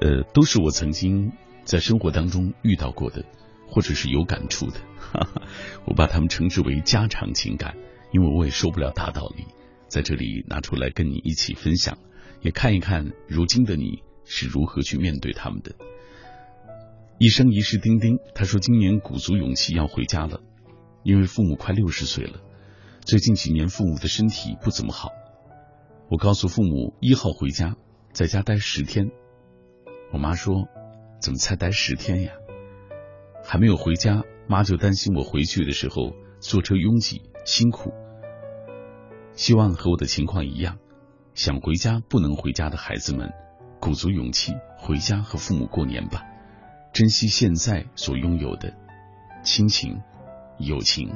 [0.00, 1.32] 呃，都是我曾经
[1.64, 3.24] 在生活当中遇到过的，
[3.66, 4.78] 或者是有感触的。
[4.96, 5.42] 哈哈，
[5.86, 7.74] 我把它们称之为家常情感，
[8.12, 9.44] 因为我也说不了大道理，
[9.88, 11.98] 在这里拿出来跟你一起分享。
[12.42, 15.74] 也看一看如今的你是如何去面对他们的。
[17.18, 20.40] 一生一世丁丁，他说今年鼓足勇气要回家了，
[21.04, 22.40] 因为父母快六十岁了，
[23.00, 25.10] 最近几年父母的身体不怎么好。
[26.08, 27.76] 我告诉父母一号回家，
[28.12, 29.12] 在家待十天。
[30.12, 30.66] 我妈说
[31.20, 32.32] 怎么才待十天呀？
[33.44, 37.92] 还没有回家，妈就担心我回去的时候坐车拥挤辛苦。
[39.34, 40.78] 希望和我的情况一样。
[41.34, 43.32] 想回家不能回家的孩子们，
[43.80, 46.22] 鼓足勇气回家和父母过年吧，
[46.92, 48.74] 珍惜现在所拥有的
[49.42, 50.02] 亲情、
[50.58, 51.10] 友情，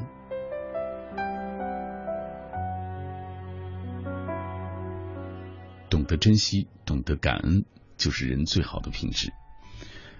[5.91, 7.67] 懂得珍惜，懂得感恩，
[7.99, 9.35] 就是人最好的品质。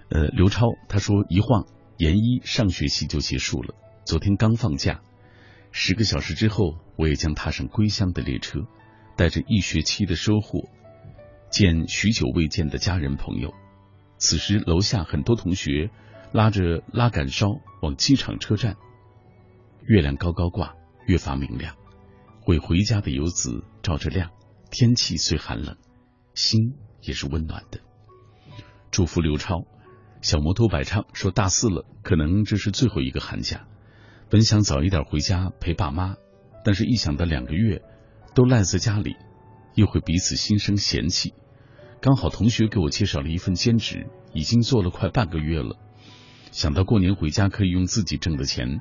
[0.09, 1.65] 呃，刘超他说，一晃
[1.97, 3.73] 研一上学期就结束了，
[4.05, 5.01] 昨天刚放假，
[5.71, 8.67] 十个小时之后，我也将踏上归乡的列车。
[9.17, 10.69] 带着一学期的收获，
[11.49, 13.51] 见许久未见的家人朋友。
[14.17, 15.89] 此时楼下很多同学
[16.31, 17.47] 拉着拉杆梢
[17.81, 18.77] 往机场车站。
[19.85, 20.75] 月亮高高挂，
[21.07, 21.75] 越发明亮，
[22.45, 24.29] 为回家的游子照着亮。
[24.69, 25.77] 天气虽寒冷，
[26.33, 27.79] 心也是温暖的。
[28.91, 29.65] 祝福刘超，
[30.21, 33.65] 小摩托摆唱说大四了，可能这是最后一个寒假。
[34.29, 36.17] 本想早一点回家陪爸妈，
[36.65, 37.81] 但是一想到两个月。
[38.37, 39.15] 都赖在家里，
[39.73, 41.33] 又会彼此心生嫌弃。
[41.99, 45.75] 刚好同学给我介绍了一份兼职，已经做了快半个月了。
[46.51, 48.79] 想到过年回家可以用自己挣的钱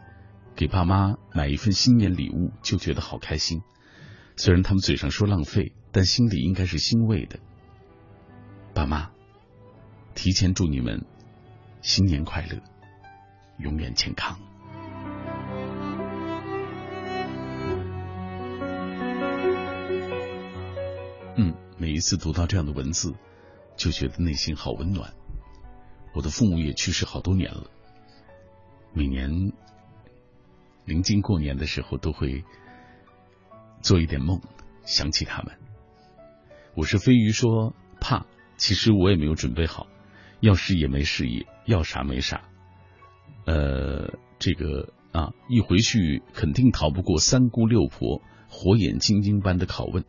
[0.54, 3.62] 给爸妈买一份新年礼物，就觉得好开心。
[4.36, 7.38] 虽然他们嘴上说浪费，但心里应该是欣慰的。
[8.74, 9.10] 爸妈，
[10.14, 11.06] 提前祝你们
[11.80, 12.60] 新年快乐，
[13.58, 14.38] 永远健康。
[21.38, 23.14] 嗯，每一次读到这样的文字，
[23.76, 25.12] 就觉得内心好温暖。
[26.14, 27.70] 我的父母也去世好多年了，
[28.94, 29.52] 每年
[30.86, 32.42] 临近过年的时候，都会
[33.82, 34.40] 做一点梦，
[34.86, 35.54] 想起他们。
[36.74, 38.24] 我是飞鱼说怕，
[38.56, 39.88] 其实我也没有准备好，
[40.40, 42.48] 要事业没事业，要啥没啥。
[43.44, 50.06] 呃，这个啊，一回去肯定逃不过三姑六婆火眼金睛般的拷问。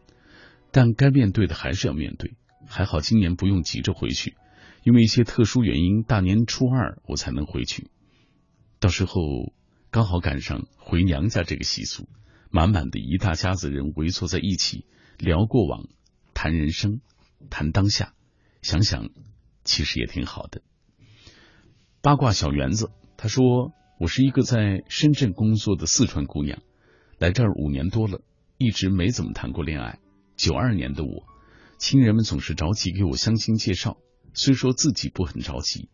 [0.78, 2.36] 但该面对的还是要面对。
[2.68, 4.36] 还好今年不用急着回去，
[4.84, 7.90] 因为一些特殊原因，大年初二我才能回去。
[8.80, 9.18] 到时候
[9.90, 12.08] 刚好赶上回娘家这个习俗，
[12.52, 14.86] 满满的一大家子人围坐在一起
[15.18, 15.88] 聊过往、
[16.36, 17.02] 谈人生、
[17.50, 18.14] 谈当下，
[18.62, 19.10] 想想
[19.64, 20.62] 其实也挺好的。
[22.04, 26.62] 八卦小园子他说：“我是一个在深圳工作的四川姑娘，
[27.18, 28.22] 来这儿五年多了，
[28.60, 29.98] 一直没怎么谈过恋爱。”
[30.38, 31.26] 九二年的我，
[31.80, 33.98] 亲人们总是着急给我相亲介绍。
[34.34, 35.90] 虽说自己不很着急，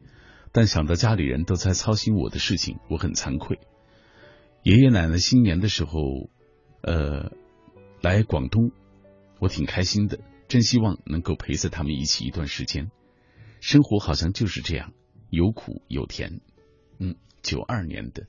[0.51, 3.57] 但想到家里人都在操心我的事情，我很惭愧。
[4.61, 6.29] 爷爷奶奶新年的时候，
[6.81, 7.31] 呃，
[8.01, 8.71] 来广东，
[9.39, 10.19] 我挺开心的，
[10.49, 12.91] 真希望能够陪在他们一起一段时间。
[13.61, 14.91] 生活好像就是这样，
[15.29, 16.41] 有苦有甜。
[16.99, 18.27] 嗯，九二年的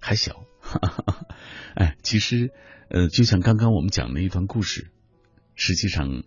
[0.00, 1.26] 还小，哈哈哈
[1.74, 2.50] 哎，其实，
[2.88, 4.90] 呃，就像刚刚我们讲的一段故事。
[5.54, 6.24] 实际上，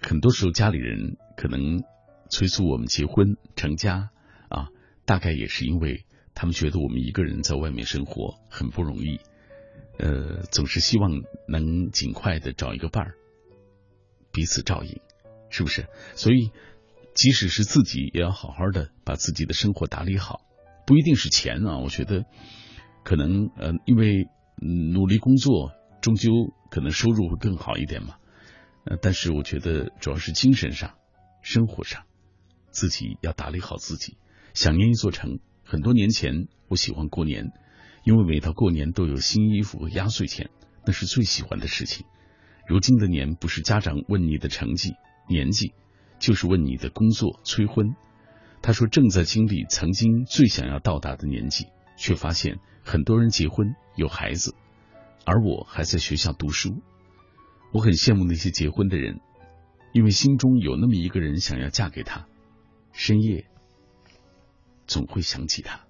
[0.00, 1.82] 很多时候家里人可能
[2.28, 4.10] 催促我们结婚成家
[4.48, 4.68] 啊，
[5.04, 9.20] 大概也是因为他们觉得我们一个人在外面生活很不容易，
[9.98, 13.14] 呃，总是希望能尽快的找一个伴儿，
[14.32, 15.00] 彼此照应，
[15.50, 15.86] 是不是？
[16.14, 16.50] 所以，
[17.14, 20.40] 即使是自己，也要好好的把自己的生活打理好，
[20.86, 21.78] 不一定是钱啊。
[21.78, 22.24] 我觉得，
[23.04, 24.26] 可能呃，因为
[24.56, 26.30] 努力工作，终究
[26.70, 28.16] 可能收入会更好一点嘛。
[28.84, 30.94] 呃，但是我觉得主要是精神上、
[31.42, 32.02] 生活上，
[32.70, 34.16] 自己要打理好自己。
[34.54, 37.52] 想念一座城，很多年前我喜欢过年，
[38.04, 40.50] 因为每到过年都有新衣服和压岁钱，
[40.84, 42.06] 那是最喜欢的事情。
[42.66, 44.94] 如今的年，不是家长问你的成绩、
[45.28, 45.74] 年纪，
[46.18, 47.94] 就是问你的工作、催婚。
[48.62, 51.66] 他说正在经历曾经最想要到达的年纪，
[51.96, 54.54] 却发现很多人结婚有孩子，
[55.24, 56.82] 而我还在学校读书。
[57.72, 59.18] 我很羡慕那些结婚的人，
[59.92, 62.26] 因为心中有那么一个人想要嫁给他，
[62.92, 63.46] 深夜
[64.86, 65.80] 总会想起他。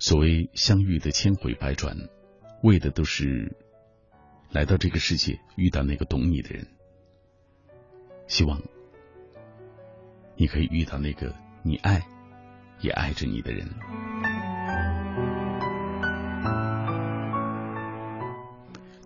[0.00, 1.96] 所谓相遇的千回百转，
[2.64, 3.56] 为的都是
[4.50, 6.66] 来到这个世界遇到那个懂你的人。
[8.26, 8.60] 希望
[10.34, 12.04] 你可以遇到那个你爱
[12.80, 13.68] 也爱着你的人。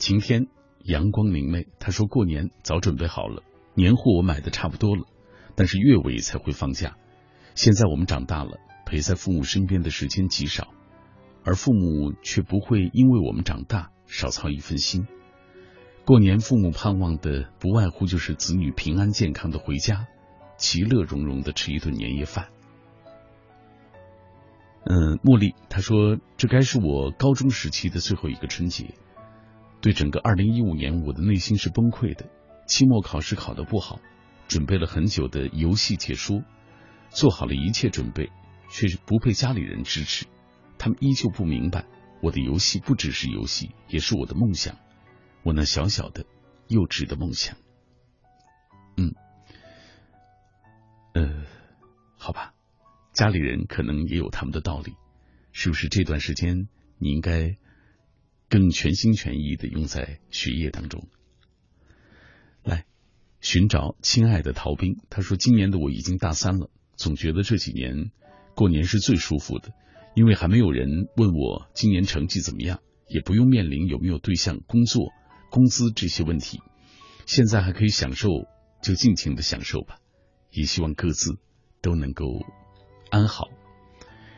[0.07, 0.46] 晴天，
[0.84, 1.66] 阳光明媚。
[1.80, 3.42] 他说过年早准备好了，
[3.74, 5.02] 年货我买的差不多了，
[5.57, 6.96] 但是月尾才会放假。
[7.57, 10.68] 现在我们长大了，陪在父母身边的时间极少。
[11.44, 15.09] 而父母却不会因为我们长大少操一份心。
[16.04, 20.07] 过年，父母盼望的不外乎就是子女平安健康的回家，
[20.57, 22.50] 其乐融融的吃一顿年夜饭。
[24.84, 28.94] 嗯，茉莉她说：“这该是我高中时期的最后一个春节，
[29.80, 32.28] 对整个二零一五年，我的内心是崩溃的。
[32.66, 34.00] 期末考试考得不好，
[34.48, 36.42] 准备了很久的游戏解说，
[37.10, 38.30] 做好了一切准备，
[38.70, 40.26] 却是不被家里人支持。”
[40.78, 41.86] 他们依旧不明白，
[42.20, 44.76] 我的游戏不只是游戏，也是我的梦想。
[45.42, 46.24] 我那小小的、
[46.68, 47.56] 幼稚的梦想。
[48.96, 49.14] 嗯，
[51.14, 51.44] 呃，
[52.18, 52.52] 好吧，
[53.12, 54.94] 家里人可能也有他们的道理。
[55.52, 56.68] 是不是这段时间
[56.98, 57.56] 你应该
[58.49, 61.09] 更全心全意的用在学业当中？
[62.62, 62.84] 来
[63.40, 64.97] 寻找亲爱的逃兵。
[65.11, 68.11] 他说：“今年的我已经大三了，总觉得这几年
[68.55, 69.72] 过年是最舒服的。”
[70.16, 75.12] 因为还没有人问我今年成绩怎么样，也不用面临有没有对象、工作、
[75.51, 76.62] 工资这些问题，
[77.26, 78.30] 现在还可以享受，
[78.82, 79.99] 就尽情的享受吧。
[80.51, 81.38] 也希望各自
[81.82, 82.24] 都能够
[83.11, 83.49] 安好。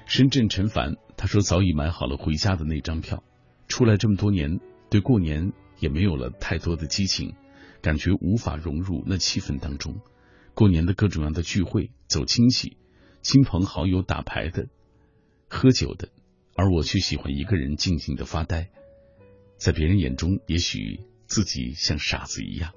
[0.07, 3.23] 深圳陈凡他说早已买好了回家的那张票，
[3.69, 4.59] 出来这么多年，
[4.91, 7.35] 对过年也没有了太多的激情，
[7.83, 10.01] 感觉无法融入那气氛当中。
[10.55, 12.77] 过年的各种样的聚会、走亲戚、
[13.23, 14.66] 亲朋好友、打牌的。
[15.49, 16.09] 喝酒的，
[16.57, 18.71] 而我却喜欢一个人静静的发呆，
[19.57, 22.73] 在别人眼中，也许自己像傻子一样。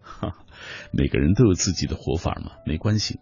[0.00, 0.44] 哈，
[0.92, 3.18] 每个人都有自己的活法嘛，没关系。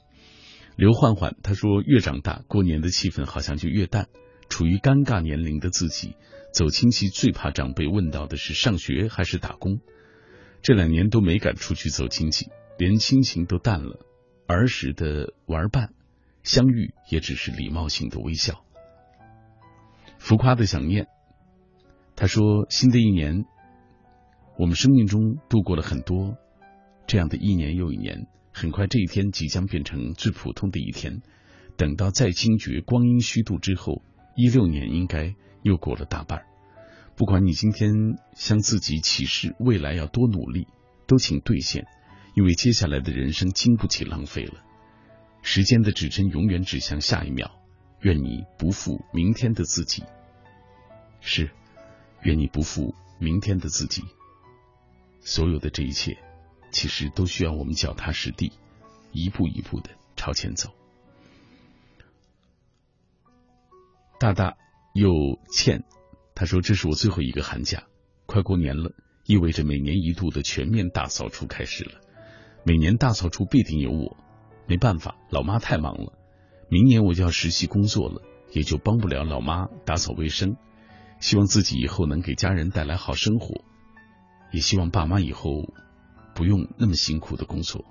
[0.76, 4.08] 刘焕焕他说，越长大，过年的气氛好像就越淡。
[4.48, 6.16] 处于尴尬年龄的自己，
[6.52, 9.80] 走亲戚最怕长辈问到的是上学还是打工。
[10.62, 13.98] 这两年都没敢出去走亲戚，连亲情都淡了。
[14.46, 15.94] 儿时的玩伴
[16.42, 18.64] 相遇，也只是礼貌性的微笑。
[20.18, 21.06] 浮夸的想念，
[22.16, 23.44] 他说：“新的一年，
[24.58, 26.36] 我们生命中度过了很多
[27.06, 31.22] 这样的一年又一年，很快这一天即将变成最普通的一天。
[31.76, 34.02] 等到再惊觉光阴虚度之后，
[34.36, 36.46] 一六年应该又过了大半。
[37.16, 40.68] 不管你今天向自己启示未来要多努力，
[41.06, 41.86] 都请兑现，
[42.34, 44.62] 因为接下来的人生经不起浪费了。
[45.42, 47.56] 时间的指针永远指向下一秒。”
[48.02, 50.04] 愿你不负明天的自己，
[51.20, 51.50] 是，
[52.22, 54.02] 愿你不负明天的自己。
[55.20, 56.16] 所有的这一切，
[56.70, 58.52] 其实都需要我们脚踏实地，
[59.12, 60.70] 一步一步的朝前走。
[64.18, 64.56] 大大
[64.92, 65.84] 又欠，
[66.34, 67.84] 他说：“这是我最后一个寒假，
[68.26, 68.92] 快过年了，
[69.24, 72.00] 意味着每年一度的全面大扫除开始了。
[72.64, 74.16] 每年大扫除必定有我，
[74.66, 76.12] 没办法，老妈太忙了。”
[76.68, 78.22] 明年我就要实习工作了，
[78.52, 80.56] 也就帮不了老妈打扫卫生。
[81.18, 83.64] 希望自己以后能给家人带来好生活，
[84.52, 85.50] 也希望爸妈以后
[86.34, 87.84] 不用那么辛苦的工作。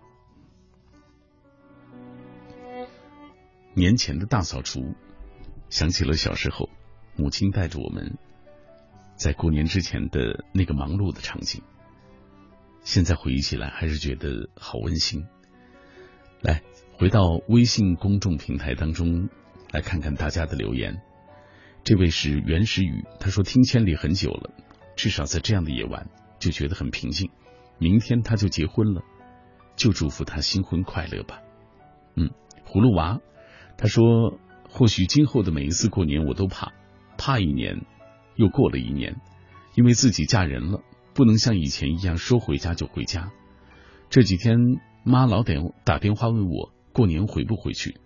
[3.76, 4.96] 年前的大扫除，
[5.70, 6.70] 想起了小时候
[7.20, 8.18] 母亲带着我们
[9.16, 11.62] 在过年之前的那个忙碌的场景。
[12.82, 15.26] 现在回忆起来，还是觉得好温馨。
[16.42, 16.62] 来。
[17.00, 19.30] 回到微信公众平台当中
[19.72, 21.02] 来看看大家的留言。
[21.86, 24.52] 这位是原始语，他说听千里很久了，
[24.98, 26.10] 至少在这样的夜晚
[26.40, 27.32] 就觉得很平静。
[27.78, 29.02] 明天他就结婚了，
[29.78, 31.40] 就祝福他新婚快乐吧。
[32.18, 32.32] 嗯，
[32.68, 33.22] 葫芦娃
[33.78, 34.38] 他说，
[34.70, 36.74] 或许今后的每一次过年我都怕，
[37.20, 37.86] 怕一年
[38.36, 39.20] 又过了一年，
[39.76, 40.82] 因为自己嫁人了，
[41.14, 43.32] 不能像以前一样说回家就回家。
[44.10, 44.58] 这几天
[45.04, 46.74] 妈老点打电话问我。
[46.92, 47.98] 过年回不回去？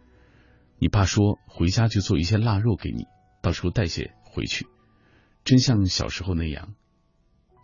[0.78, 3.05] 你爸说回家就做一些腊肉给你，
[3.41, 4.68] 到时候带些回去。
[5.45, 6.76] 真像小时候那样，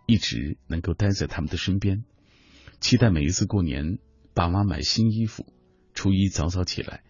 [0.06, 2.04] 一直能够待在他们的身边，
[2.80, 3.98] 期待每一次过年
[4.34, 5.46] 爸妈买新衣服，
[5.94, 7.02] 初一早早起来，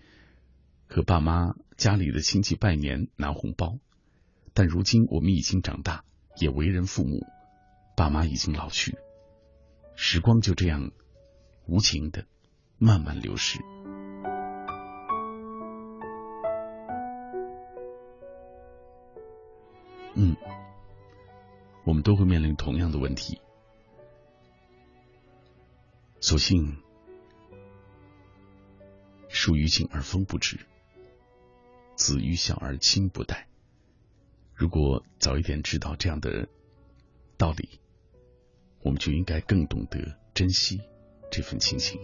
[0.86, 3.78] 和爸妈家里的亲戚拜年拿红包。
[4.53, 6.05] 但如今我们已经长大，
[6.36, 7.26] 也为人父母，
[7.96, 8.98] 爸妈已经老去，
[9.94, 10.90] 时光就这样
[11.66, 12.26] 无情的
[12.78, 13.59] 慢慢流逝。
[20.14, 20.36] 嗯，
[21.84, 23.40] 我们都会面临同样的问题。
[26.20, 26.76] 所幸，
[29.28, 30.59] 树欲静而风不止，
[31.94, 33.49] 子欲孝而亲不待。
[34.61, 36.46] 如果早一点知道这样的
[37.38, 37.80] 道理，
[38.82, 39.98] 我们就应该更懂得
[40.34, 40.78] 珍惜
[41.30, 41.98] 这份亲情。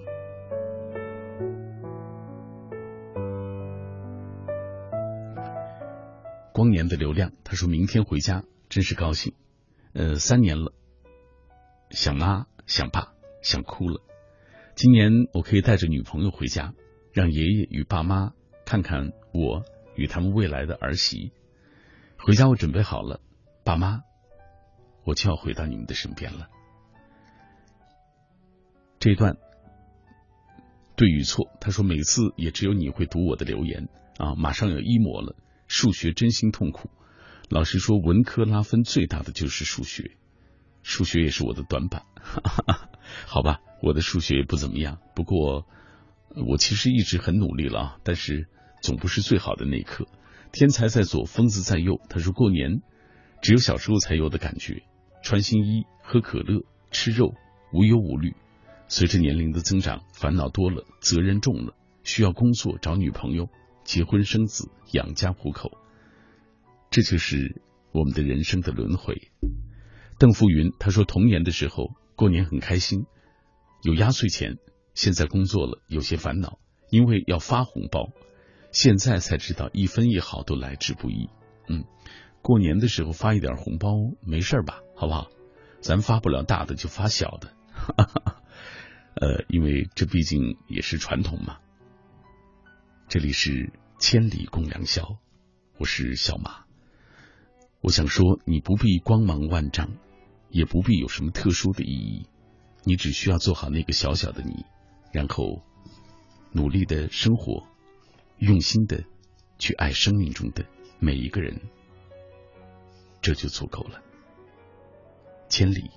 [6.54, 9.34] 光年的流量，他说明天回家，真是高兴。
[9.92, 10.72] 呃，三年了，
[11.90, 14.00] 想妈想爸想哭了。
[14.74, 16.72] 今年我可以带着女朋友回家，
[17.12, 18.32] 让爷爷与爸妈
[18.64, 19.62] 看看我
[19.94, 21.32] 与他们未来的儿媳。
[22.26, 23.20] 回家我准备好了，
[23.64, 24.00] 爸妈，
[25.04, 26.48] 我就要回到你们的身边了。
[28.98, 29.36] 这段
[30.96, 35.36] 对与错，他说每次也只有你会读我的留言啊，马上要一模了。
[35.68, 36.90] 数学真心痛苦。
[37.48, 40.16] 老师说，文科拉分最大的就是数学，
[40.82, 42.06] 数学也是我的短板。
[42.16, 42.90] 哈 哈
[43.28, 45.64] 好吧，我的数学也不怎么样，不过
[46.34, 48.48] 我其实一直很努力了啊，但是
[48.82, 50.08] 总不是最好的那一刻。
[50.58, 52.00] 天才在左，疯子在右。
[52.08, 52.80] 他说过年
[53.42, 54.82] 只有小时候才有的感觉，
[55.22, 57.34] 穿新衣、喝可乐、吃肉，
[57.74, 58.34] 无忧无虑。
[58.88, 63.50] 随着年龄的增长，烦恼多了，责任重了，需要工作，找女朋友。
[63.84, 65.70] 结婚生子，养家糊口，
[66.90, 67.60] 这就是
[67.92, 69.30] 我们的人生的轮回。
[70.18, 73.04] 邓富云他说，童年的时候过年很开心，
[73.82, 74.56] 有压岁钱。
[74.94, 76.58] 现在工作了，有些烦恼，
[76.90, 78.08] 因为要发红包。
[78.76, 81.30] 现在才知道，一分一毫都来之不易。
[81.66, 81.86] 嗯，
[82.42, 83.88] 过年的时候发一点红包
[84.20, 84.82] 没事吧？
[84.94, 85.28] 好不好？
[85.80, 87.54] 咱发不了大的，就发小的。
[89.16, 91.56] 呃，因为这毕竟也是传统嘛。
[93.08, 95.16] 这里是千里共良宵，
[95.78, 96.66] 我是小马。
[97.80, 99.88] 我想说，你不必光芒万丈，
[100.50, 102.28] 也不必有什么特殊的意义，
[102.84, 104.66] 你只需要做好那个小小的你，
[105.14, 105.62] 然后
[106.52, 107.66] 努力的生活，
[108.38, 109.02] 用心的
[109.58, 110.64] 去爱生命中的
[110.98, 111.58] 每一个人，
[113.22, 114.02] 这就足够了。
[115.48, 115.90] 千里，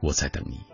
[0.00, 0.69] 我在等你。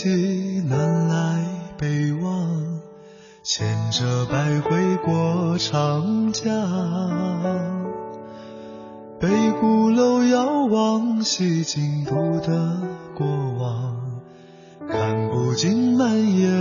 [0.00, 1.44] 西南来
[1.76, 2.80] 北往，
[3.42, 6.54] 闲着白回过长江，
[9.18, 9.28] 北
[9.60, 12.14] 鼓楼遥望西京都
[12.46, 12.80] 的
[13.16, 13.26] 过
[13.58, 13.96] 往，
[14.88, 16.57] 看不尽满眼。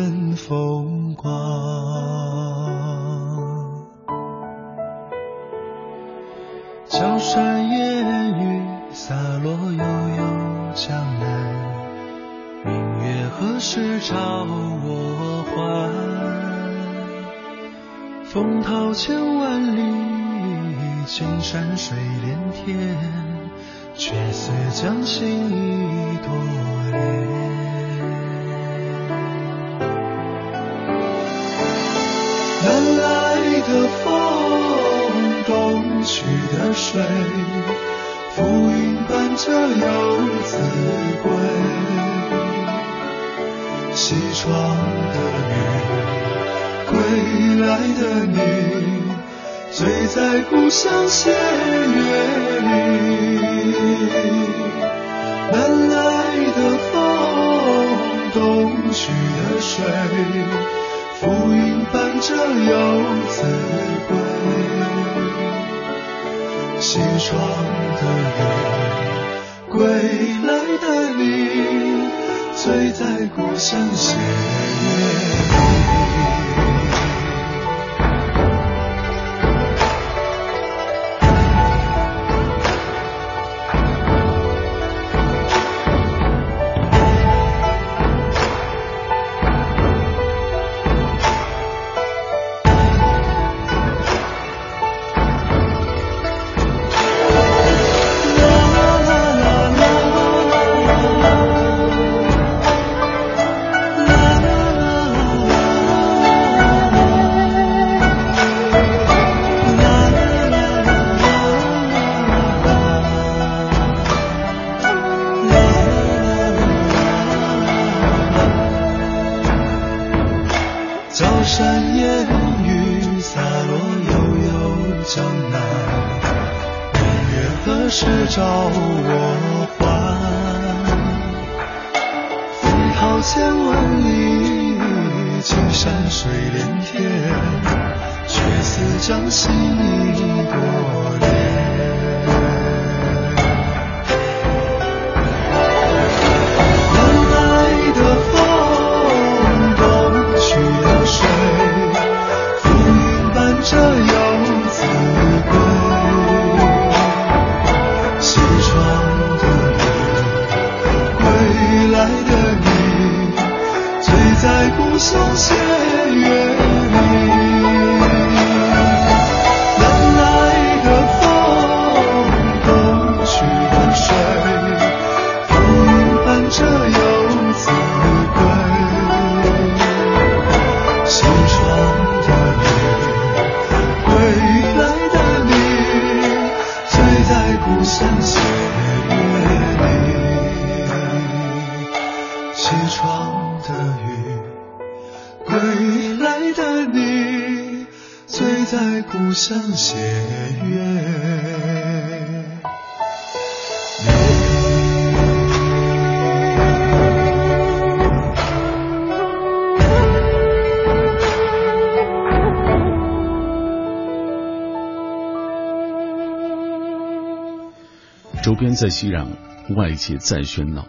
[218.77, 220.87] 周边再熙攘，外界再喧闹，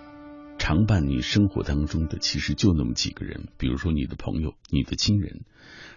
[0.59, 5.47] 常伴你生活当中的其实就那么几个人，比如说你的朋友、你的亲人。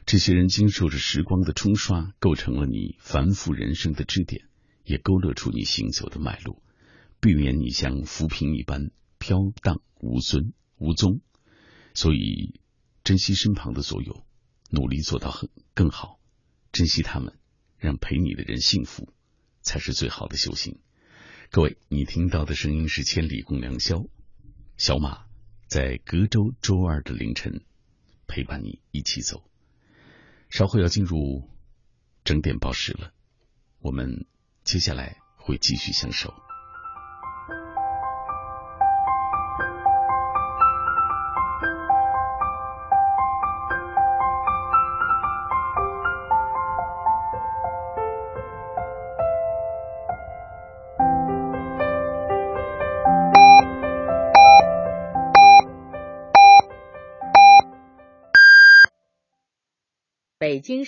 [0.05, 4.45] 这些人经受着时光的冲刷，构成了你繁复人生的支点，
[4.85, 6.63] 也勾勒出你行走的脉络，
[7.19, 11.19] 避免你像浮萍一般飘荡无尊无踪。
[11.93, 12.61] 所以，
[13.03, 14.23] 珍惜身旁的所有，
[14.69, 16.21] 努力做到很更好，
[16.71, 17.37] 珍惜他们，
[17.77, 19.11] 让陪你的人幸福，
[19.59, 20.79] 才是最好的修行。
[21.53, 23.97] 各位，你听到的声音是《千里共良宵》，
[24.77, 25.25] 小马
[25.67, 27.65] 在隔周周二的凌晨
[28.25, 29.43] 陪伴你一起走。
[30.49, 31.49] 稍后要进入
[32.23, 33.11] 整点报时了，
[33.79, 34.25] 我们
[34.63, 36.33] 接下来会继续相守。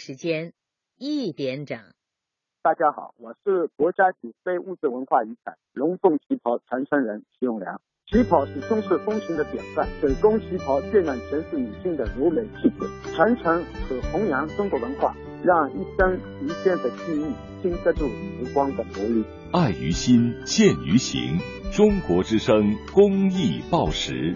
[0.05, 0.51] 时间
[0.99, 1.79] 一点整。
[2.61, 7.79] 大家好，我是国家级非物质文化遗产龙凤旗袍传承人徐永良。
[8.11, 19.23] 旗袍是中式风情的典范，手工旗袍渲染城市女性的柔美气质，传承和弘扬中国文化，让一生一线的记忆经得住时光的磨砺。
[19.53, 21.39] 爱于心，见于行。
[21.71, 24.35] 中国之声公益报时。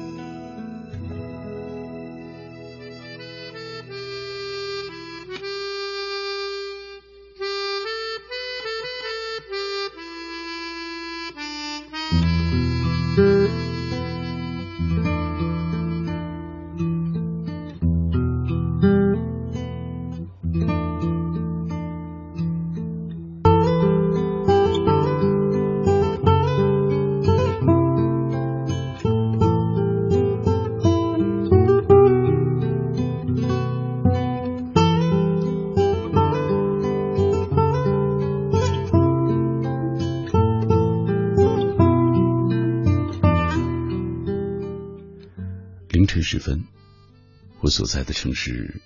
[47.71, 48.81] 所在的城市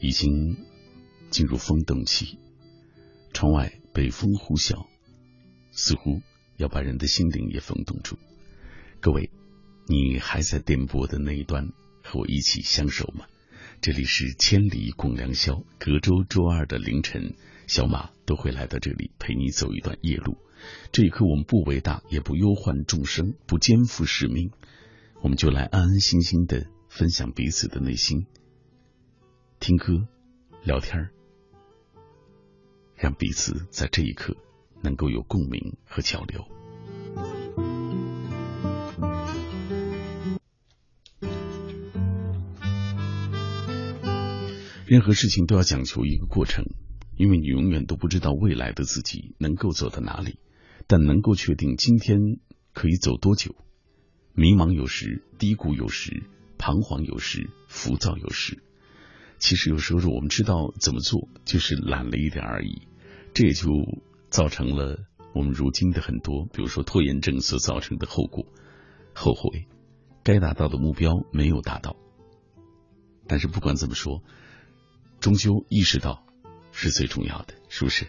[0.00, 0.56] 已经
[1.30, 2.38] 进入风冻期，
[3.34, 4.86] 窗外北风呼啸，
[5.72, 6.22] 似乎
[6.56, 8.16] 要把人的心灵也风冻住。
[9.00, 9.30] 各位，
[9.86, 11.68] 你还在电波的那一端
[12.02, 13.26] 和我一起相守吗？
[13.80, 17.34] 这里是千里共良宵，隔周周二的凌晨，
[17.66, 20.36] 小马都会来到这里陪你走一段夜路。
[20.92, 24.50] 这一刻，我们不伟大，也不忧患众生，不肩负使命。
[25.22, 28.26] 我们就来安安心心的分享彼此的内心，
[29.60, 30.08] 听歌、
[30.64, 31.08] 聊天，
[32.96, 34.36] 让彼此在这一刻
[34.82, 36.44] 能够有共鸣和交流。
[44.84, 46.66] 任何事情都要讲求一个过程，
[47.16, 50.40] 因为你永远都不知道未来的自己能够走到哪里，
[50.88, 52.18] 但能够确定今天
[52.74, 53.54] 可以走多久。
[54.34, 56.24] 迷茫有时，低谷有时，
[56.60, 58.62] 彷徨有时，浮躁有时。
[59.38, 62.82] 其实有时候我们知道怎么做，就是懒了一点而已。
[63.32, 63.66] 这也就
[64.28, 64.98] 造成了
[65.34, 68.44] 我们如今的很多，比如说拖延症所造成的后果：
[69.14, 69.66] 后悔，
[70.22, 71.96] 该达到的目标没有达到。
[73.26, 74.22] 但是不管怎么说。
[75.20, 76.24] 终究意识到
[76.72, 78.06] 是最重要的，是不是？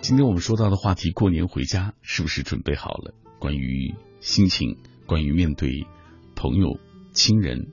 [0.00, 3.14] 今天我们说到的话题，过年回家是不是准备好了？
[3.38, 5.86] 关于心情，关于面对
[6.34, 6.78] 朋友、
[7.12, 7.68] 亲人，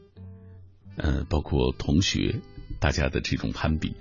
[0.95, 2.41] 呃，包括同学，
[2.79, 3.93] 大家的这种攀比，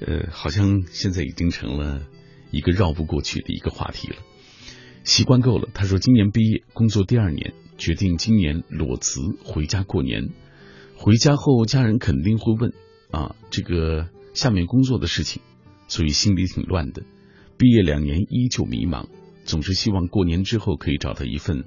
[0.00, 2.06] 呃，好像现在已经成了
[2.50, 4.16] 一个绕不过去的一个话题了。
[5.04, 10.30] 习惯够了，他说今年毕业，工作第二年，决定今年裸辞回家过年。
[10.96, 12.72] 回家后，家人肯定会问。
[13.10, 15.40] 啊，这个下面工作的事情，
[15.86, 17.04] 所以心里挺乱的。
[17.56, 19.08] 毕业两年依旧迷茫，
[19.44, 21.64] 总是希望过年之后可以找到一份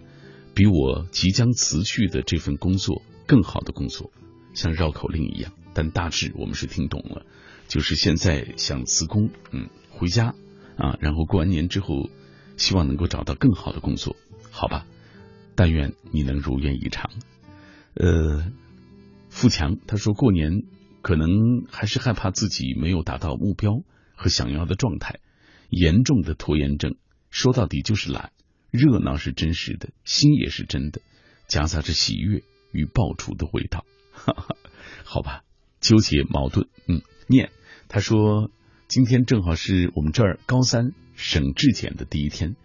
[0.54, 4.12] 比我即将辞去的这份工作更好的工作，
[4.54, 5.54] 像绕口令一样。
[5.74, 7.26] 但大致我们是听懂了，
[7.68, 10.36] 就是现在想辞工，嗯，回家
[10.78, 12.10] 啊，然后过完年之后，
[12.58, 14.16] 希望能够找到更好的工作，
[14.52, 14.86] 好吧？
[15.56, 17.12] 但愿你能如愿以偿。
[17.94, 18.52] 呃，
[19.30, 20.64] 富强他说过年。
[21.04, 23.82] 可能还是害怕自己没有达到目标
[24.14, 25.20] 和想要的状态，
[25.72, 26.94] 严重的拖延症，
[27.32, 28.32] 说到底就是懒。
[28.72, 31.02] 热闹是真实的，心也是真的，
[31.48, 32.42] 夹杂着喜悦
[32.72, 33.86] 与爆竹的味道。
[34.12, 34.56] 哈哈，
[35.04, 35.44] 好吧，
[35.80, 36.68] 纠结矛盾。
[36.88, 37.52] 嗯，念
[37.88, 38.50] 他说
[38.88, 42.56] 今天正好是我们这儿高三省质检的第一天，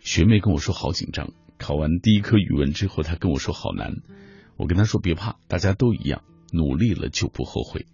[0.00, 1.32] 学妹跟我说好紧张。
[1.56, 3.94] 考完第一科语文之后，她跟我说好难。
[4.56, 6.22] 我跟她说别怕，大家都一样。
[6.52, 7.86] 努力了就不后悔。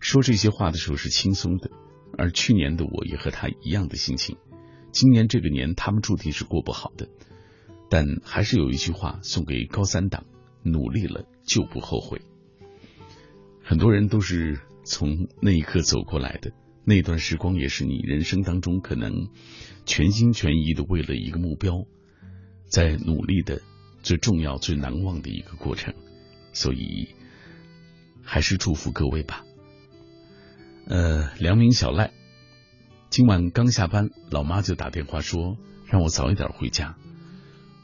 [0.00, 1.70] 说这些话的时候是轻松的，
[2.18, 4.36] 而去年的我也和他一样的心情。
[4.92, 7.08] 今年这个年，他们注定是过不好的。
[7.90, 10.24] 但还是有一句话送给高三党：
[10.62, 12.20] 努力了就不后悔。
[13.62, 16.52] 很多人都是从那一刻走过来的，
[16.84, 19.28] 那段时光也是你人生当中可能
[19.84, 21.86] 全心全意的为了一个目标，
[22.68, 23.60] 在努力的
[24.02, 25.92] 最重要、最难忘的一个过程。
[26.52, 27.08] 所以。
[28.24, 29.44] 还是祝福各位吧。
[30.86, 32.12] 呃，良民小赖，
[33.12, 36.96] 今晚刚下班，老妈就打电话说让我早一点回家。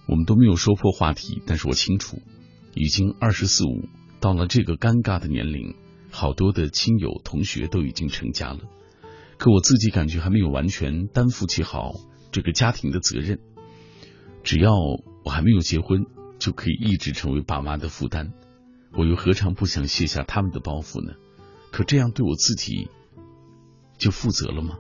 [0.07, 2.23] 我们都没有说破话题，但是我清楚，
[2.73, 5.77] 已经二十四五，到了这个尴尬的年龄，
[6.11, 8.61] 好多的亲友同学都已经成家了，
[9.37, 11.93] 可我自己感觉还没有完全担负起好
[12.33, 13.39] 这个家庭的责任。
[14.43, 14.73] 只要
[15.27, 16.07] 我还没有结婚，
[16.39, 18.33] 就可以一直成为爸妈的负担。
[18.95, 21.13] 我又何尝不想卸下他们的包袱呢？
[21.71, 22.89] 可这样对我自己
[23.99, 24.79] 就负责了吗？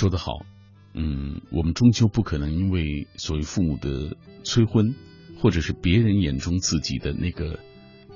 [0.00, 0.46] 说得好。
[0.94, 4.94] 嗯，我们终究不可能因为所谓父母的催婚，
[5.38, 7.60] 或者是别人眼中自己的那个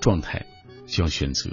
[0.01, 0.47] 状态，
[0.87, 1.51] 就要选择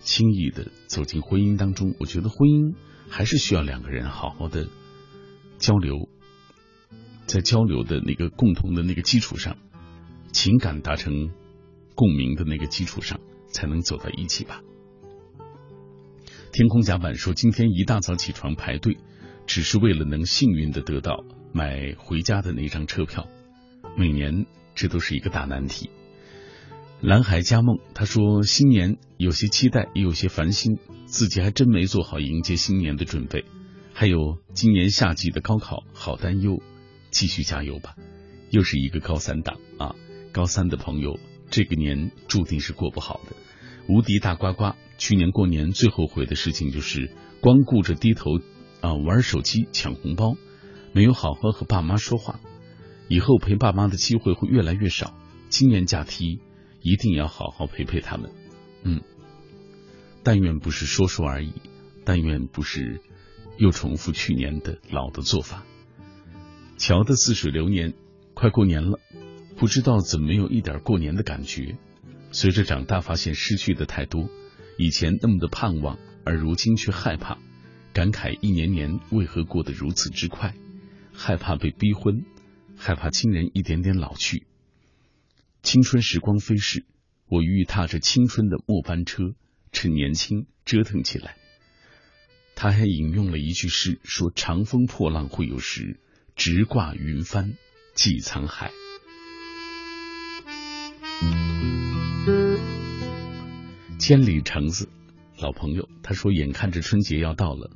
[0.00, 1.94] 轻易的走进婚姻当中。
[2.00, 2.74] 我觉得婚姻
[3.08, 4.66] 还是需要两个人好好的
[5.58, 6.08] 交流。
[7.26, 9.56] 在交流的那个共同的那个基础上，
[10.32, 11.30] 情感达成
[11.94, 13.20] 共鸣的那个基础上，
[13.52, 14.60] 才能走到一起吧。
[16.50, 18.98] 天空甲板说，今天一大早起床排队，
[19.46, 23.28] 只是为了能幸运的得到买回家的那张车票。
[23.96, 25.90] 每年这都是一个大难题。
[27.00, 33.44] 蓝海佳梦他说，新年有些期待，也有些烦心，自己还真没做好迎接新年的准备。
[33.92, 36.62] 还有今年夏季的高考，好担忧。
[37.10, 37.94] 继续加油吧！
[38.50, 39.94] 又是一个高三党啊，
[40.32, 41.18] 高三的朋友，
[41.50, 43.36] 这个年注定是过不好的。
[43.86, 47.10] 无敌大呱呱，去年过年最后悔的事情就是
[47.42, 48.38] 光顾着低头
[48.82, 50.36] 啊玩手机抢红包，
[50.92, 52.38] 没有好好和爸妈说话。
[53.08, 55.14] 以后陪爸妈的机会会越来越少，
[55.48, 56.40] 今年假期
[56.82, 58.30] 一定要好好陪陪他们。
[58.84, 59.00] 嗯，
[60.22, 61.52] 但愿不是说说而已，
[62.04, 63.00] 但愿不是
[63.58, 65.64] 又重复去年的老的做法。
[66.78, 67.94] 桥的似水流年，
[68.34, 68.98] 快过年了，
[69.56, 71.76] 不知道怎么没有一点过年的感觉。
[72.32, 74.28] 随着长大，发现失去的太多，
[74.78, 77.38] 以前那么的盼望，而如今却害怕，
[77.92, 80.54] 感慨一年年为何过得如此之快。
[81.12, 82.24] 害怕被逼婚，
[82.76, 84.46] 害怕亲人一点点老去。
[85.62, 86.86] 青春时光飞逝，
[87.28, 89.34] 我欲踏着青春的末班车，
[89.70, 91.36] 趁年轻折腾起来。
[92.54, 96.00] 他还引用了一句诗，说：“长风破浪会有时，
[96.34, 97.54] 直挂云帆
[97.94, 98.70] 济沧海。”
[103.98, 104.88] 千里橙子，
[105.38, 107.70] 老朋友，他说：“眼看着春节要到了，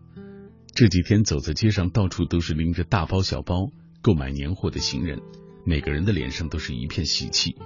[0.77, 3.71] 这几天走在街上，到处都是拎着大包小包
[4.03, 5.23] 购买年货的行人，
[5.65, 7.57] 每个人的脸上都是一片喜气，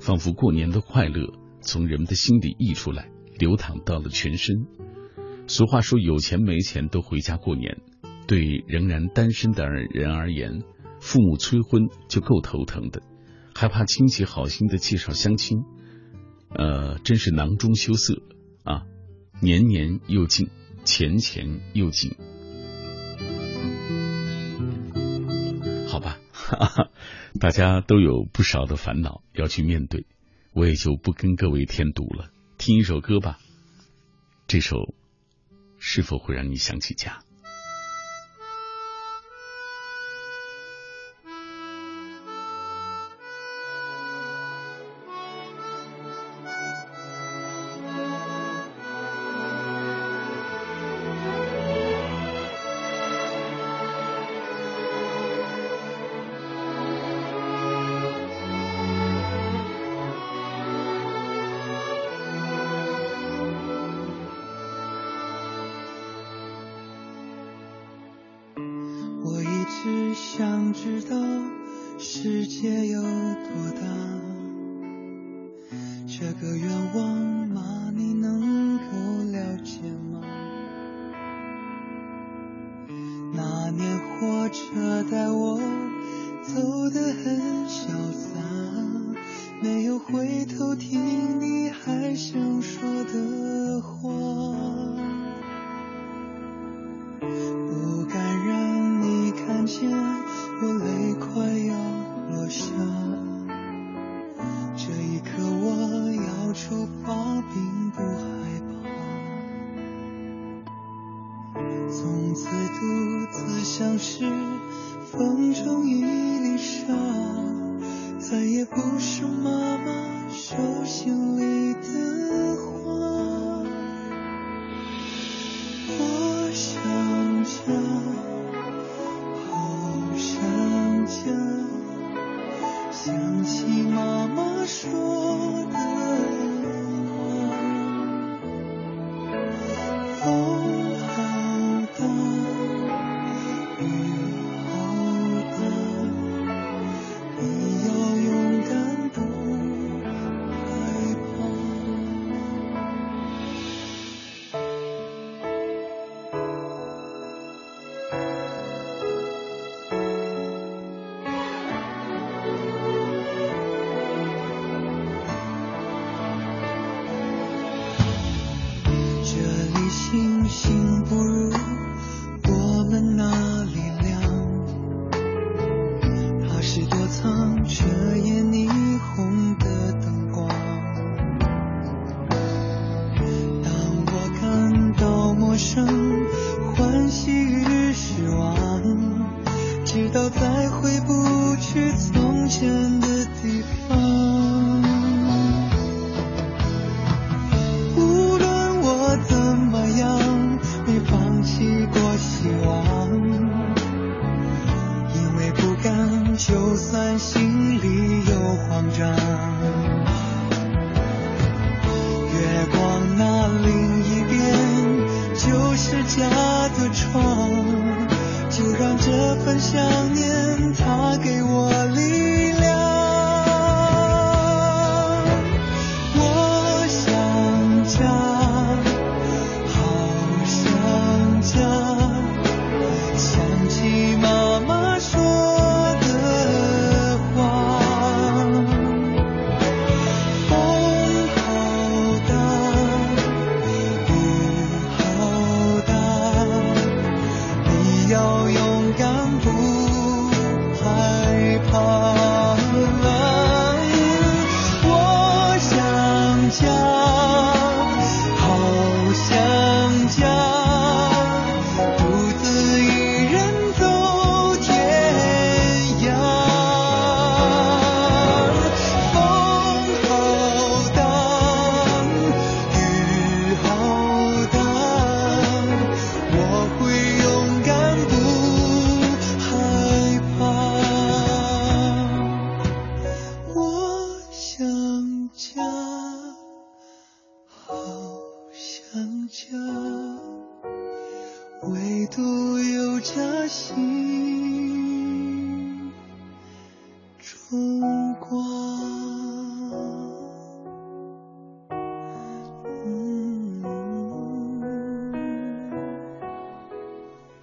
[0.00, 4.68] 仿佛过年的快乐从人们的心里溢出来，流淌到了全身。”
[5.48, 7.80] 俗话说：“有钱没钱都回家过年。”
[8.28, 10.62] 对仍然单身的人而言，
[11.00, 13.02] 父母催婚就够头疼的，
[13.52, 15.64] 还怕亲戚好心的介绍相亲，
[16.50, 18.22] 呃，真是囊中羞涩
[18.62, 18.84] 啊！
[19.42, 20.50] 年年又近，
[20.84, 22.12] 钱钱又紧。
[26.56, 26.90] 哈哈，
[27.40, 30.06] 大家都有不少的烦恼要去面对，
[30.52, 32.30] 我也就不跟各位添堵了。
[32.58, 33.38] 听一首歌吧，
[34.46, 34.94] 这首。
[35.82, 37.22] 是否会让你想起家？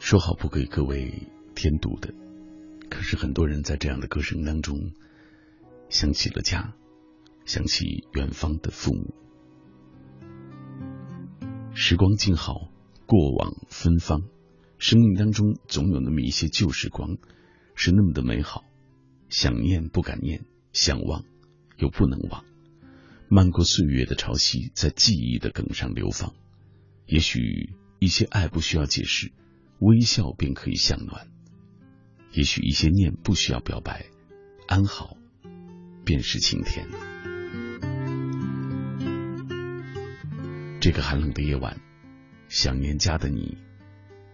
[0.10, 2.14] 说好不给各位添堵的，
[2.90, 4.94] 可是很多人在这样的歌声当中，
[5.90, 6.74] 想起了家，
[7.44, 9.14] 想起远方的父母。
[11.76, 12.72] 时光静好，
[13.06, 14.22] 过往芬芳，
[14.78, 17.18] 生命当中总有那么一些旧时光，
[17.76, 18.64] 是那么的美好。
[19.28, 21.26] 想念不敢念，想忘
[21.76, 22.46] 又不能忘。
[23.28, 26.34] 漫过岁月的潮汐，在记忆的梗上流放。
[27.08, 29.34] 也许一些爱不需要解释。
[29.80, 31.28] 微笑便可以向暖，
[32.32, 34.08] 也许一些念不需要表白，
[34.68, 35.16] 安好
[36.04, 36.88] 便是晴天。
[40.80, 41.80] 这个寒冷的夜晚，
[42.50, 43.56] 想念家的你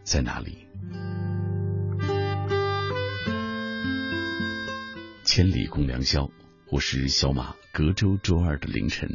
[0.04, 0.66] 在哪里？
[5.26, 6.30] 千里共良宵，
[6.70, 7.56] 我是小马。
[7.74, 9.10] 隔周周二的凌晨，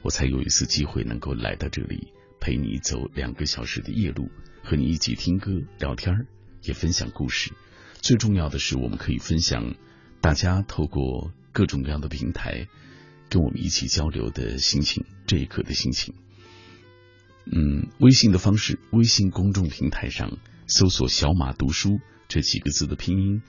[0.00, 4.30] 我才有一次机会能够来到这里，陪你走两个小时的夜路。
[4.64, 6.26] 和你一起听歌、聊天，
[6.62, 7.52] 也分享故事。
[8.00, 9.74] 最重要的是，我们可以分享
[10.22, 12.66] 大家透过各种各样的平台
[13.28, 16.14] 跟我们一起交流的心情，这一刻的心情。
[17.44, 23.42] 嗯，微信的方式，微信公众平台上搜索“小马读书”这几个字的拼音；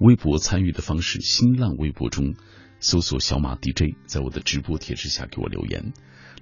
[0.00, 2.34] 微博参与的方式，新浪微博中
[2.80, 5.92] 搜索“小马 DJ”，在我的直播帖之下给我留言。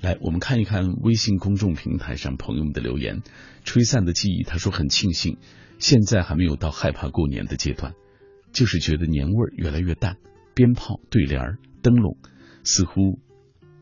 [0.01, 3.21] 来，我们看一看微信公众平台上朋友们的留言。
[3.65, 5.37] 吹散的记忆，他说很庆幸，
[5.79, 7.93] 现在还没有到害怕过年的阶段，
[8.51, 10.17] 就是觉得年味儿越来越淡，
[10.55, 12.17] 鞭炮、对联、灯笼
[12.65, 13.21] 似乎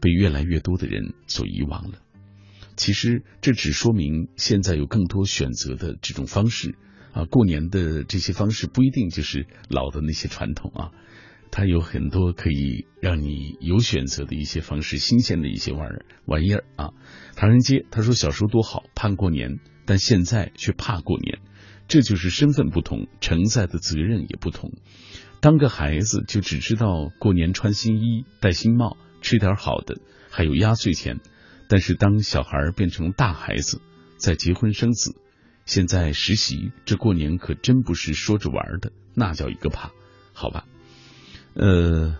[0.00, 2.00] 被越来越多的人所遗忘了。
[2.74, 6.74] 其实这只说明现在有更多选择的这种方式
[7.12, 10.90] 啊，过年的这些方式不一定就是老的那些传统啊。
[11.50, 16.90] 它有很多可以让你有选择的一些方式，新鲜的一些玩儿玩意儿啊。
[17.36, 21.38] 唐人街他说小时候多好，盼过年，但现在却怕过年，
[21.88, 24.72] 这就是身份不同，承载的责任也不同。
[25.40, 31.20] 当个孩子就只知道过年穿新衣、戴新帽、吃点好的，还有压岁钱。
[31.68, 33.80] 但是当小孩变成大孩子，
[34.16, 35.14] 在结婚生子，
[35.66, 39.92] 现在实习，这过年可真不是说着玩的，那叫一个怕，
[40.32, 40.64] 好吧。
[41.60, 42.16] 呃，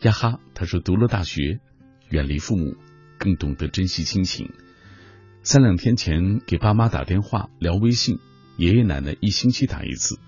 [0.00, 1.60] 呀哈，他说读了大学，
[2.08, 2.78] 远离父母，
[3.18, 4.52] 更懂得珍惜亲情。
[5.42, 8.20] 三两天前给爸妈打电话聊微信，
[8.56, 10.18] 爷爷奶奶一星期打一次，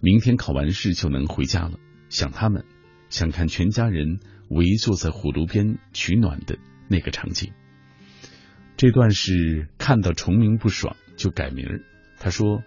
[0.00, 1.78] 明天考完试就能回家了。
[2.08, 2.64] 想他们，
[3.10, 4.18] 想看全家人
[4.48, 7.52] 围坐在火炉边取暖的那个场景。
[8.76, 11.80] 这段是看到重名不爽就改名儿。
[12.18, 12.64] 他说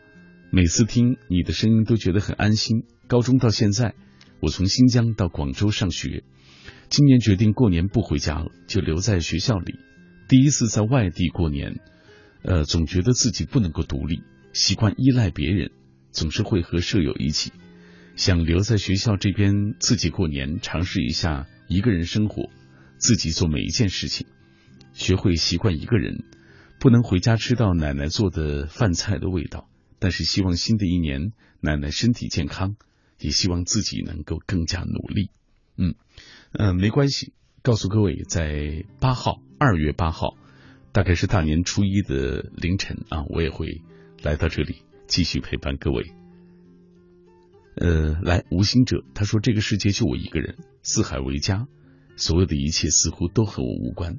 [0.52, 2.86] 每次听你的声音都觉得很安心。
[3.08, 3.94] 高中到现在。
[4.40, 6.24] 我从新疆到广州上学，
[6.90, 9.80] 今年决定过年不回家了，就留在学校里。
[10.30, 11.80] 第一次在外地过年，
[12.44, 14.22] 呃，总觉得自己不能够独立，
[14.54, 15.72] 习惯依赖别人，
[16.12, 17.52] 总是会和舍友一起。
[18.16, 22.50] 想留在学校这边自己过年，尝试一下一个人生活，
[22.98, 24.28] 自己做每一件事情，
[24.94, 26.24] 学会习惯一个人。
[26.80, 29.68] 不能回家吃到奶奶做的饭菜的味道，
[29.98, 32.76] 但是希望新的一年奶奶身体健康。
[33.20, 35.32] 也希望自己能够更加努力，
[35.78, 35.96] 嗯
[36.52, 37.34] 嗯，没关系。
[37.64, 40.38] 告诉各位，在八号，二月八号，
[40.94, 43.82] 大概是大年初一的凌晨啊，我也会
[44.22, 46.14] 来到这里继续陪伴各位。
[47.76, 51.68] 呃，来，无心者他说：“这个世界就我一个人，四海为家，
[52.16, 54.18] 所有的一切似乎都和我无关。”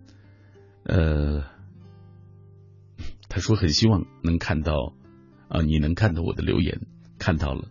[0.84, 1.44] 呃，
[3.28, 4.94] 他说很希望能看到
[5.48, 6.82] 啊，你能看到我的留言，
[7.18, 7.70] 看到了。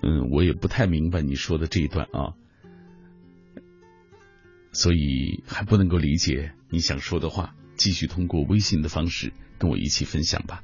[0.00, 2.32] 嗯，我也不太明白你说的这一段啊，
[4.72, 7.54] 所以还不能够理解你想说的话。
[7.74, 10.62] 继续通过微信的方式跟我一起分享吧。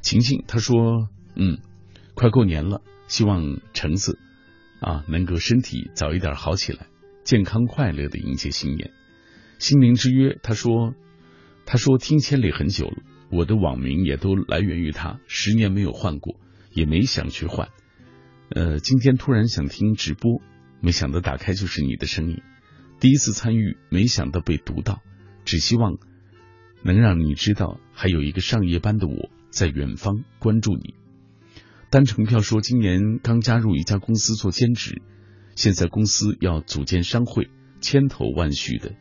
[0.00, 1.58] 晴晴他说，嗯，
[2.14, 4.18] 快过年了，希望橙子
[4.80, 6.86] 啊能够身体早一点好起来，
[7.22, 8.92] 健康快乐的迎接新年。
[9.58, 10.94] 心灵之约他说，
[11.66, 16.40] 他说听千里很久了，我的网名也都来源于他，十年没有换过，
[16.72, 17.68] 也没想去换。
[18.50, 20.42] 呃，今天突然想听直播，
[20.80, 22.42] 没想到打开就是你的声音。
[23.00, 25.00] 第一次参与，没想到被读到，
[25.44, 25.98] 只希望
[26.82, 30.94] 能让你知道，还有一个上夜班的我在远方关注你。
[31.90, 35.00] 单程票说，今年刚加入一家公司做兼职，
[35.56, 37.48] 现在公司要组建商会，
[37.80, 38.94] 千头万绪的。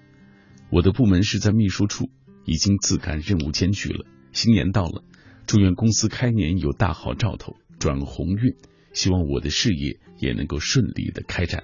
[0.69, 2.09] 我的部门是在秘书处，
[2.45, 4.05] 已经自感任务艰巨了。
[4.31, 5.03] 新年到了，
[5.45, 7.57] 祝愿公司开年有大好兆头。
[7.79, 8.55] 转鸿运，
[8.93, 11.63] 希望我的事业也能够顺利的开展，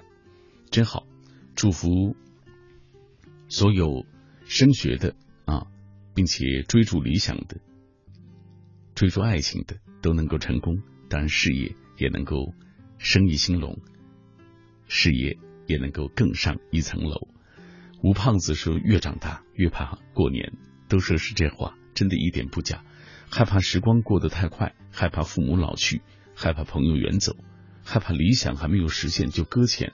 [0.70, 1.06] 真好，
[1.54, 2.14] 祝福
[3.48, 4.04] 所有
[4.44, 5.14] 升学的
[5.46, 5.66] 啊，
[6.14, 7.60] 并且追逐理想的、
[8.94, 12.52] 追逐爱情的都能够成功，当然事业也能够
[12.98, 13.78] 生意兴隆，
[14.88, 17.28] 事业也能够更上一层楼。
[18.02, 20.54] 吴胖子说：“越长大越怕过年，
[20.88, 22.82] 都说是这话，真的一点不假。
[23.30, 26.00] 害怕时光过得太快，害怕父母老去，
[26.42, 27.36] 害怕朋友远走，
[27.84, 29.92] 害怕理想还没有实现就搁浅。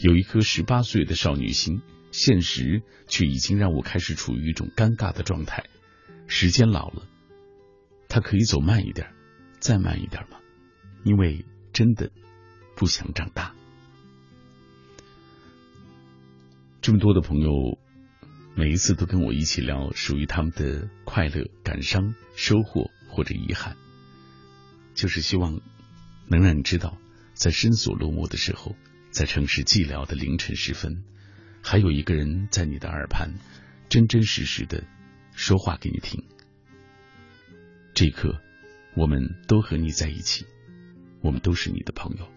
[0.00, 5.66] 有一颗十八岁的少女心，现实却已经让我开始处于一种尴尬的状态。
[6.26, 7.06] 时间老了，
[8.08, 9.12] 它可以走慢一点，
[9.60, 10.38] 再慢一点吗？
[11.04, 12.10] 因为真的
[12.74, 13.54] 不想长大。”
[16.82, 17.78] 这么多的朋友，
[18.56, 23.76] 每一次都跟我一起聊属于他们的快乐、感伤、收获或者遗憾，
[24.94, 25.60] 就是希望
[26.28, 26.98] 能让你知道，
[27.34, 28.76] 在深锁落幕的时候，
[29.10, 31.04] 在城市寂寥的凌晨时分，
[31.62, 33.34] 还有一个人在你的耳畔
[33.88, 34.84] 真真实实的
[35.34, 36.22] 说话给你听。
[37.94, 38.40] 这一刻，
[38.94, 40.46] 我们都和你在一起，
[41.22, 42.28] 我们都是你的朋友。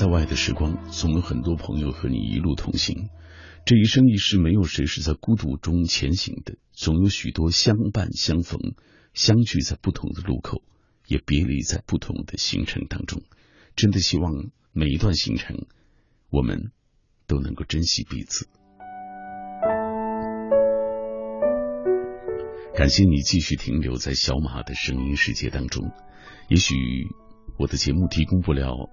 [0.00, 3.10] 在外的时光，总有很多朋友和你一路同行。
[3.66, 8.58] 这一生一世，没有谁是在孤独中前行的，总有许多相伴相逢，
[9.12, 10.62] 相聚在不同的路口，
[11.06, 13.20] 也别离在不同的行程当中。
[13.76, 15.66] 真的希望每一段行程，
[16.30, 16.72] 我们
[17.26, 18.48] 都能够珍惜彼此。
[22.74, 25.90] 感谢你继续停留在小马的声音世界当中。
[26.48, 26.74] 也许
[27.58, 28.88] 我的节目提供不了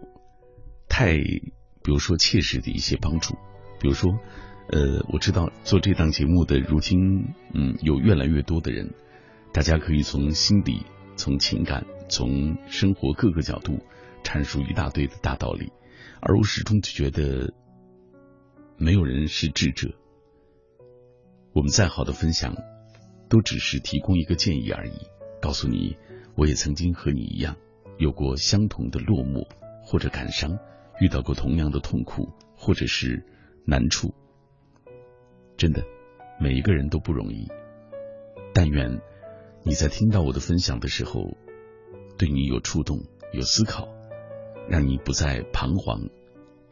[0.90, 3.36] 太，比如说切实的一些帮助，
[3.80, 4.12] 比如说，
[4.70, 8.94] 呃，我知道做这档节目的如今，嗯，有越来越多的人，
[9.54, 10.86] 大家可以从心理、
[11.16, 13.80] 从情感、从生活各个角度
[14.24, 15.72] 阐述一大堆的大道理，
[16.20, 17.54] 而我始终就觉得，
[18.78, 19.94] 没有人是智者，
[21.54, 22.56] 我们再好的分享，
[23.30, 24.94] 都只是提供一个建议而已，
[25.42, 25.96] 告诉你，
[26.36, 27.56] 我也曾经和你一样，
[27.98, 29.48] 有过相同的落寞
[29.84, 30.60] 或者感伤，
[31.00, 33.26] 遇到过同样的痛苦或者是
[33.66, 34.14] 难处。
[35.58, 35.84] 真的，
[36.40, 37.48] 每一个人都不容易。
[38.54, 39.02] 但愿
[39.64, 41.38] 你在听到我的分享的时候，
[42.18, 43.00] 对你有触动、
[43.34, 43.88] 有思考，
[44.70, 46.10] 让你不再彷徨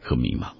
[0.00, 0.54] 和迷茫。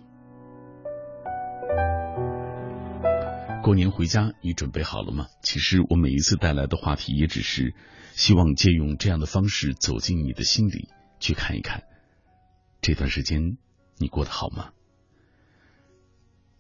[3.63, 5.27] 过年回家，你准备好了吗？
[5.43, 7.75] 其实我每一次带来的话题，也只是
[8.13, 10.89] 希望借用这样的方式走进你的心里，
[11.19, 11.83] 去看一看
[12.81, 13.59] 这段时间
[13.99, 14.71] 你过得好吗？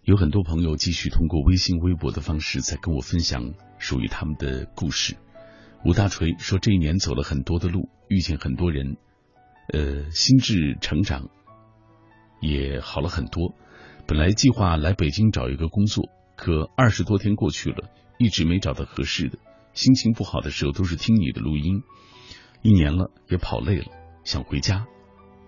[0.03, 5.17] 有很多朋友继续通过微信、微博的方式在跟我分享属于他们的故事。
[5.85, 8.97] 吴大锤说，这一年走了很多的路，遇见很多人，
[9.73, 11.29] 呃，心智成长
[12.41, 13.55] 也好了很多。
[14.07, 19.39] 本来计划来北京找一个工作，可二十多天过去了，一直没找到合适的。
[19.75, 21.83] 心情不好的时候都是听你的录音，
[22.63, 23.87] 一年了也跑累了，
[24.25, 24.87] 想回家。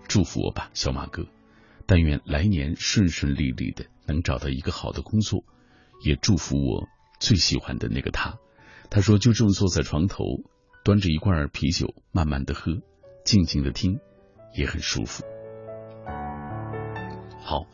[0.09, 1.27] 祝福我吧，小马哥。
[1.85, 5.43] 但愿来年顺顺利利的能找到一个好的工作，
[6.03, 6.87] 也祝福我
[7.19, 8.37] 最喜欢的那个他。
[8.89, 10.23] 他说就这么坐在床头，
[10.83, 12.81] 端着一罐啤酒，慢慢的喝，
[13.23, 13.99] 静静的听，
[14.55, 15.23] 也很舒服。
[17.39, 17.67] 好，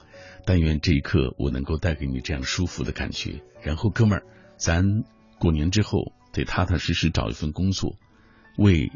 [0.45, 3.41] 但愿这一刻我能够带给你这样舒服的感觉。
[3.61, 4.25] 然后，哥们儿，
[4.57, 4.83] 咱
[5.39, 7.95] 过年之后得踏踏实实找一份工作，
[8.57, 8.91] 为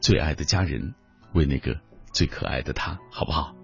[0.00, 0.94] 最爱的家人，
[1.34, 1.80] 为那个
[2.12, 3.56] 最可爱的他，好不好？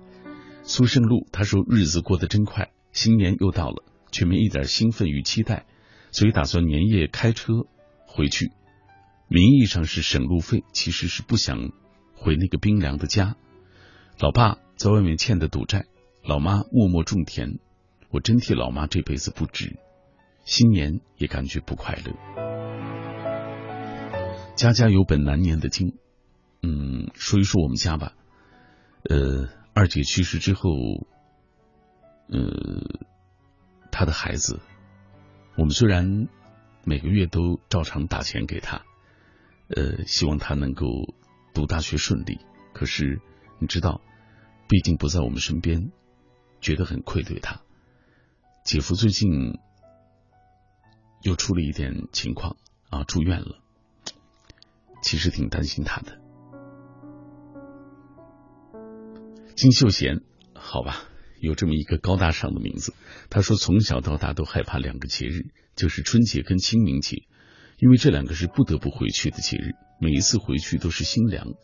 [0.62, 5.66] 苏胜路他说日子过得真快，新年又到了，却没一点兴奋与期待，
[6.10, 7.52] 所以打算年夜开车
[8.06, 8.50] 回去。
[9.28, 11.70] 名义上是省路费，其实是不想
[12.14, 13.36] 回那个冰凉的家。
[14.18, 15.84] 老爸在外面欠的赌债，
[16.24, 17.58] 老妈默默种田，
[18.10, 19.78] 我真替老妈这辈子不值。
[20.44, 22.14] 新年也感觉不快乐。
[24.56, 25.94] 家家有本难念的经，
[26.62, 28.14] 嗯，说一说我们家吧。
[29.09, 30.70] 呃，二姐去世之后，
[32.28, 33.09] 呃，
[33.90, 34.60] 她的孩子，
[35.56, 36.28] 我们虽然
[36.85, 38.85] 每个月都照常打钱给她，
[39.68, 40.86] 呃，希望她能够
[41.55, 42.39] 读大学顺利。
[42.74, 43.20] 可是
[43.59, 44.02] 你知道，
[44.68, 45.90] 毕竟不在我们身边，
[46.60, 47.62] 觉得很愧对她。
[48.62, 49.59] 姐夫最近
[51.22, 52.59] 又出了一点情况
[52.90, 53.59] 啊，住院了。
[55.01, 56.20] 其实挺担心他的。
[59.59, 60.20] 金秀贤，
[60.55, 61.09] 好吧，
[61.40, 62.94] 有这么一个高大上的名字。
[63.28, 67.24] 他说从小到大都害怕两个节日，就是春节跟清明节，
[67.80, 71.55] 因为这两个是不得不回去的节日，每一次回去都是心凉。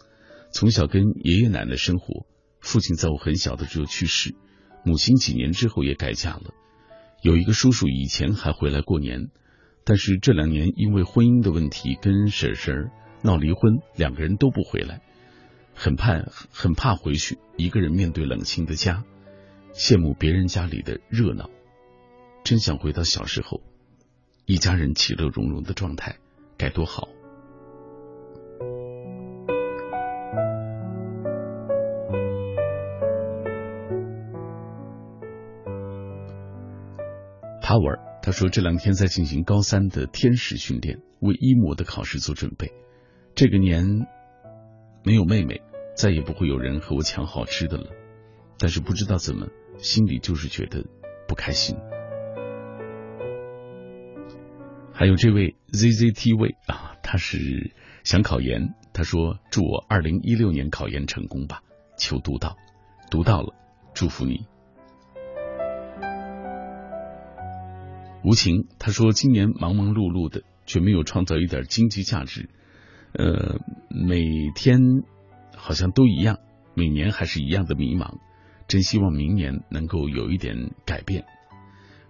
[0.50, 2.26] 从小跟爷爷奶奶生活，
[2.58, 4.34] 父亲在我很小的时候去世，
[4.84, 6.52] 母亲几年之后也改嫁了。
[7.22, 9.28] 有一个叔叔以前还回来过年，
[9.84, 12.90] 但是这两年因为婚姻的问题跟婶婶
[13.22, 15.00] 闹离婚，两个人都不回来，
[15.74, 16.22] 很怕
[16.52, 19.04] 很怕回去一个人面对冷清的家，
[19.72, 21.50] 羡慕别人家里的热闹，
[22.44, 23.60] 真想回到小时候，
[24.46, 26.16] 一家人其乐融融的状态，
[26.56, 27.08] 该多好。
[37.60, 42.72] 他玩他说这两天在进行高三的天使训练，为一模的考试做准备。
[43.34, 44.06] 这个年
[45.06, 45.60] 没有妹妹，
[45.94, 47.90] 再也不会有人和我抢好吃的了。
[48.58, 50.86] 但是不知道怎么，心里就是觉得
[51.28, 51.76] 不开心。
[54.94, 57.72] 还有这位 ZZTV 啊，他是
[58.02, 61.60] 想考研，他说祝我二零一六年考研成功吧，
[61.98, 62.56] 求读到，
[63.10, 63.52] 读到了，
[63.92, 64.46] 祝福你。
[68.22, 72.48] 无情，他说今年忙忙碌碌的，却没有创造一点经济价值。
[73.14, 74.22] 呃，每
[74.54, 74.78] 天
[75.56, 76.38] 好像都一样，
[76.74, 78.18] 每年还是一样的迷茫。
[78.68, 81.24] 真希望明年能够有一点改变。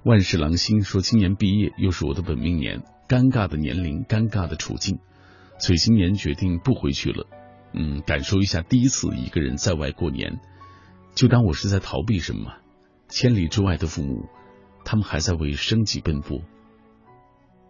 [0.04, 4.98] 万事郎星说今年毕业又是我的本命年，尴尬的年龄，尴尬的处境，
[5.58, 7.26] 所以今年决定不回去了。
[7.72, 10.40] 嗯，感受一下第一次一个人在外过年，
[11.14, 12.54] 就当我是在逃避什么。
[13.08, 14.28] 千里之外的父母。
[14.86, 16.42] 他们还在为生计奔波，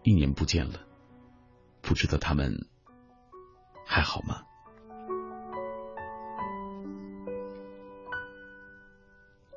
[0.03, 0.81] 一年不见了，
[1.81, 2.67] 不知道他们
[3.85, 4.43] 还好吗？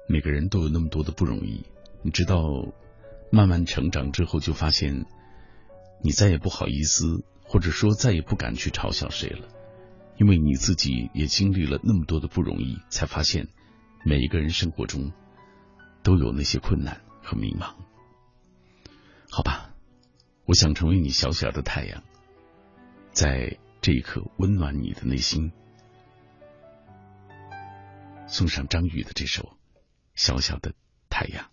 [0.08, 1.66] 每个人都有那么多的不容易，
[2.02, 2.44] 你知道，
[3.32, 5.06] 慢慢成长之后，就发现
[6.02, 9.48] 你再也不好意思，或者说再也不敢去嘲笑谁了，
[10.18, 13.48] 因为你自己也经历了那么多的不容易，才发现
[14.06, 15.12] 每一个人生活中
[16.04, 17.02] 都有那些困难。
[17.30, 17.74] 和迷茫，
[19.30, 19.74] 好吧，
[20.46, 22.02] 我想成为你小小的太阳，
[23.12, 25.50] 在这一刻温暖你的内心。
[28.28, 29.44] 送上张宇的这首
[30.14, 30.74] 《小小的
[31.10, 31.46] 太阳》。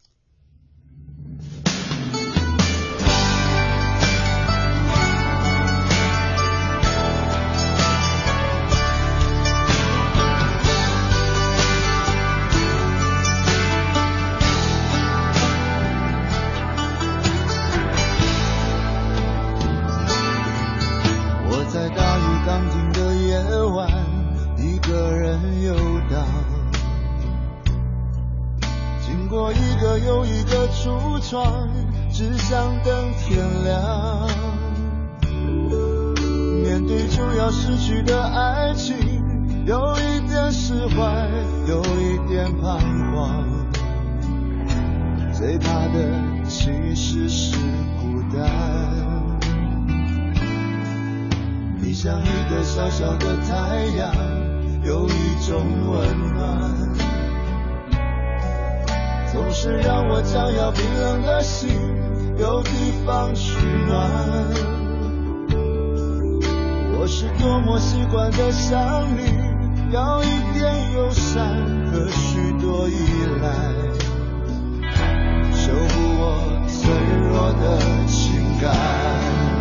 [29.44, 31.68] 我一个又一个橱窗，
[32.10, 34.26] 只想等天亮。
[36.62, 38.96] 面对就要失去的爱情，
[39.66, 41.28] 有一点释怀，
[41.68, 42.78] 有一点彷
[43.12, 43.44] 徨。
[45.34, 46.08] 最怕的
[46.48, 47.54] 其实是
[48.00, 48.48] 孤单。
[51.82, 54.10] 你像一个小小的太阳，
[54.82, 55.60] 有一种
[55.90, 56.83] 温暖。
[59.34, 61.68] 总是让我将要冰冷的心
[62.38, 62.70] 有地
[63.04, 64.08] 方取暖。
[66.96, 71.48] 我是多么习惯的想你，要一点友善
[71.90, 72.94] 和许多依
[73.42, 73.50] 赖，
[75.52, 76.94] 守护我脆
[77.28, 79.53] 弱的情感。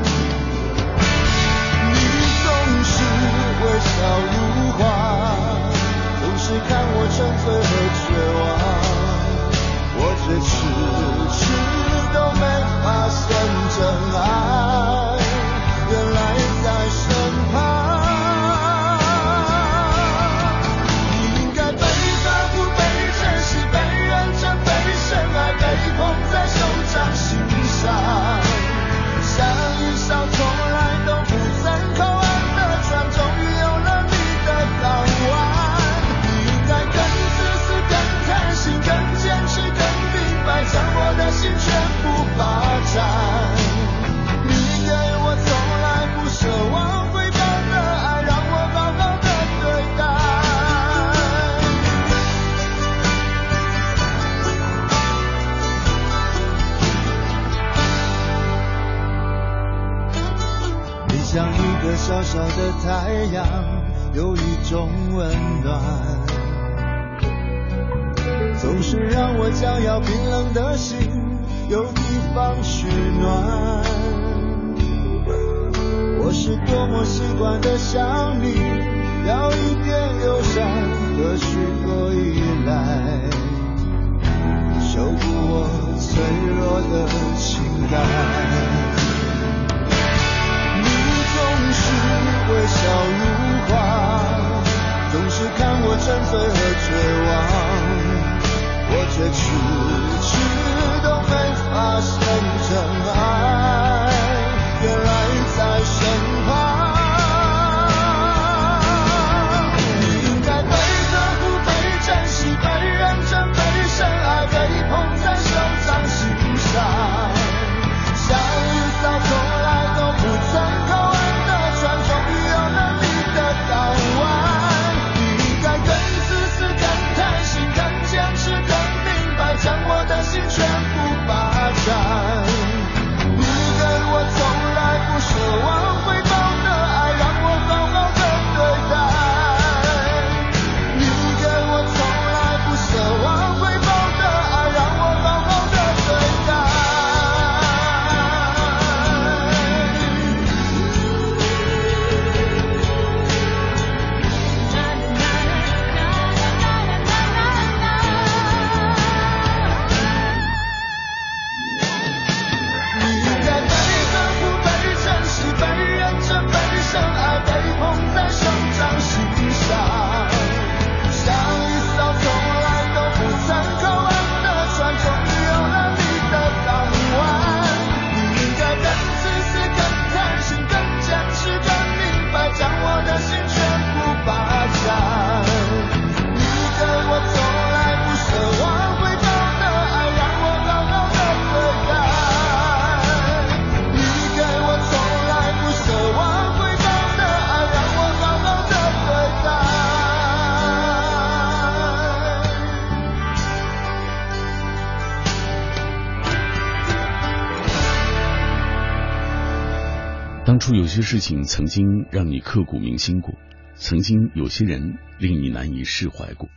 [210.54, 213.34] 当初有些事情曾经让你刻骨铭心过，
[213.74, 216.48] 曾经有些人令你难以释怀过，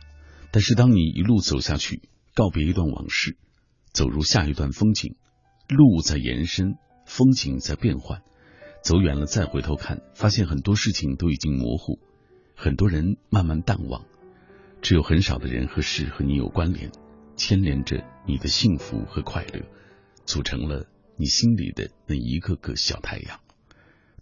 [0.51, 2.03] 但是当你一路走下去，
[2.35, 3.37] 告别一段往事，
[3.93, 5.15] 走入下一段风景，
[5.67, 6.75] 路在延伸，
[7.07, 8.21] 风景在变换，
[8.83, 11.97] 走远了再回头看，发现很多事情都已经模糊，
[12.55, 14.05] 很多人慢慢淡忘，
[14.83, 16.91] 只有很少的人和事和你有关联，
[17.35, 19.65] 牵连着你的幸福和快乐，
[20.23, 20.85] 组成了
[21.17, 23.39] 你心里的那一个个小太阳。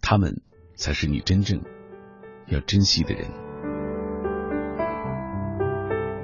[0.00, 0.42] 他们
[0.76, 1.62] 才是你真正
[2.48, 3.28] 要珍惜的人。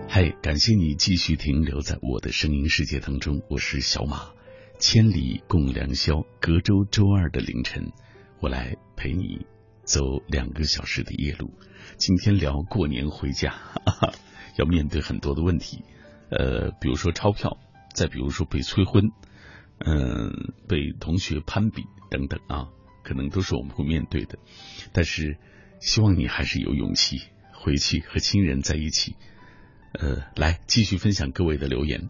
[0.08, 4.32] 嗨，感谢你继续停留在我的声音世界当中，我是小马，
[4.78, 7.92] 千里共良宵，隔周周二的凌晨，
[8.40, 9.46] 我来陪你
[9.84, 11.50] 走两个小时的夜路。
[11.96, 14.12] 今天聊过年回家，哈哈，
[14.58, 15.82] 要面对很多的问题，
[16.30, 17.56] 呃，比如说钞票，
[17.94, 19.10] 再比如说被催婚，
[19.78, 22.68] 嗯、被同学攀比等等啊。
[23.02, 24.38] 可能都是我们会面对的，
[24.92, 25.36] 但是
[25.80, 27.20] 希望你还是有勇气
[27.52, 29.16] 回去和亲人在一起。
[29.92, 32.08] 呃，来继续分享各位的留言。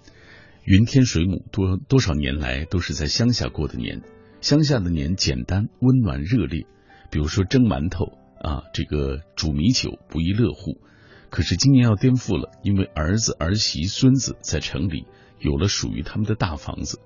[0.64, 4.02] 云天水母多多少年来都是在乡下过的年，
[4.40, 6.66] 乡下的年简单、温暖、热烈。
[7.10, 8.04] 比如说蒸馒头
[8.40, 10.80] 啊，这个煮米酒不亦乐乎。
[11.28, 15.06] 可是今年要颠覆了，因为儿子、儿媳、孙子在城里
[15.40, 17.00] 有了属于他们的大房子。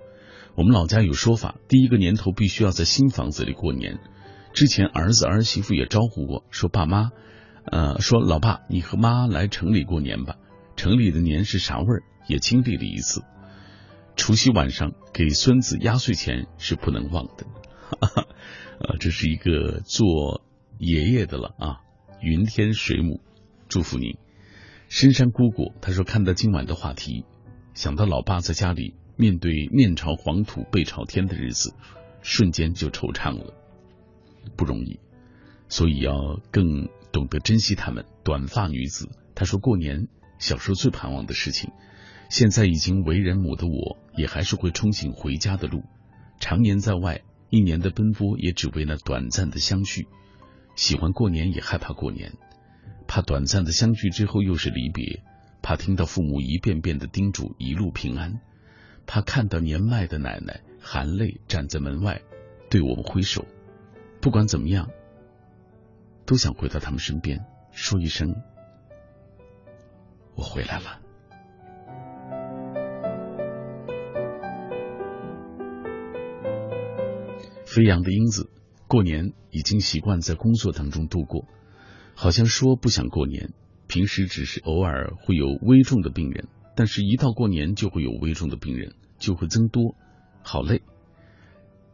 [0.57, 3.99] 我们老家有说法，第一个年头必须要在新房子里过年。
[4.55, 7.11] 之前儿子儿媳妇也招呼过，说爸妈，
[7.67, 10.37] 呃，说老爸，你和妈来城里过年吧。
[10.75, 13.23] 城里的年是啥味儿，也经历了一次。
[14.17, 17.47] 除夕晚上给孙子压岁钱是不能忘的。
[18.01, 18.27] 哈哈，
[18.81, 20.43] 呃，这是一个做
[20.79, 21.81] 爷爷的了啊。
[22.23, 23.21] 云天水母，
[23.69, 24.19] 祝福你。
[24.89, 27.27] 深山姑姑他说看到今晚的话题，
[27.75, 28.95] 想到老爸在家里。
[29.17, 31.75] 面对面朝黄土背朝天的日子，
[32.21, 33.55] 瞬间就惆怅了，
[34.57, 35.01] 不容易，
[35.69, 38.05] 所以要更懂得珍惜他们。
[38.23, 41.71] 短发女子她说：“过年小时候最盼望的事情，
[42.29, 45.85] 现在已经为人母的我，也还是会憧憬回家的路。
[46.39, 50.09] 常年在外，一年的奔波也只为那短暂的相聚。
[50.75, 52.35] 喜欢过年，也害怕过年，
[53.07, 55.23] 怕短暂的相聚之后又是离别，
[55.63, 58.41] 怕听到父母一遍遍的叮嘱一路平安。”
[59.07, 62.21] 他看到年迈的奶奶含泪站在门外，
[62.69, 63.47] 对我们挥手。
[64.21, 64.91] 不管怎么样，
[66.27, 68.35] 都想回到他们身边，说一声
[70.35, 71.01] ：“我回来了。”
[77.65, 78.51] 飞扬的英子，
[78.89, 81.47] 过年已经习惯在工作当中度过，
[82.15, 83.53] 好像说不想过年，
[83.87, 86.49] 平时只是偶尔会有危重的病人。
[86.77, 89.97] 但是，一到过年就会有危重的病人，就会增多，
[90.43, 90.83] 好累。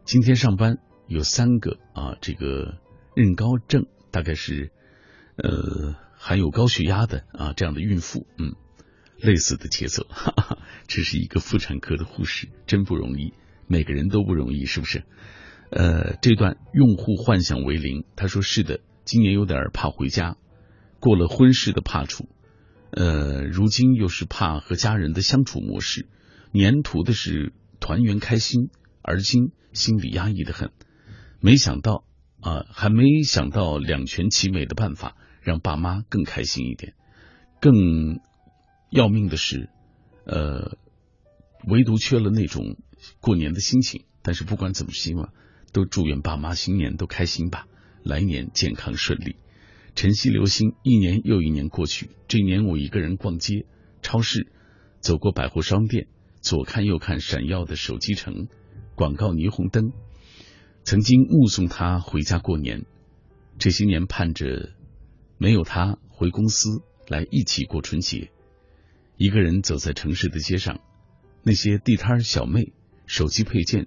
[0.04, 2.78] 今天上班有三个啊，这个
[3.14, 4.72] 妊高症，大概是
[5.36, 8.56] 呃含有高血压的啊这样的孕妇，嗯，
[9.20, 13.34] 类似的节奏，哈哈，这是一个妇产科的护士，真不容易，
[13.68, 15.04] 每个人都不容易，是不是？
[15.70, 20.36] 呃，这段用户幻想为零，他说是的，今年有点怕回家，
[20.98, 22.28] 过了婚事的怕处，
[22.92, 26.06] 呃，如今又是怕和家人的相处模式，
[26.52, 28.70] 年图的是团圆开心，
[29.02, 30.70] 而今心里压抑的很，
[31.40, 32.04] 没想到
[32.40, 36.94] 啊，还没想到两全其美的办法，让爸妈更开心一点，
[37.60, 37.74] 更
[38.90, 39.68] 要命的是，
[40.26, 40.76] 呃，
[41.66, 42.76] 唯独缺了那种
[43.20, 44.04] 过年的心情。
[44.22, 45.32] 但是不管怎么希望。
[45.72, 47.66] 都祝愿爸妈新年都开心吧，
[48.04, 49.36] 来年健康顺利。
[49.94, 53.66] 晨曦流星，一年又一年过去，这一年我一个人逛街、
[54.00, 54.48] 超市，
[55.00, 56.08] 走过百货商店，
[56.40, 58.48] 左看右看闪耀的手机城、
[58.94, 59.92] 广告霓虹灯。
[60.82, 62.84] 曾经目送他回家过年，
[63.58, 64.72] 这些年盼着
[65.38, 68.30] 没有他回公司来一起过春节。
[69.16, 70.80] 一个人走在城市的街上，
[71.44, 72.72] 那些地摊小妹，
[73.06, 73.86] 手机配件。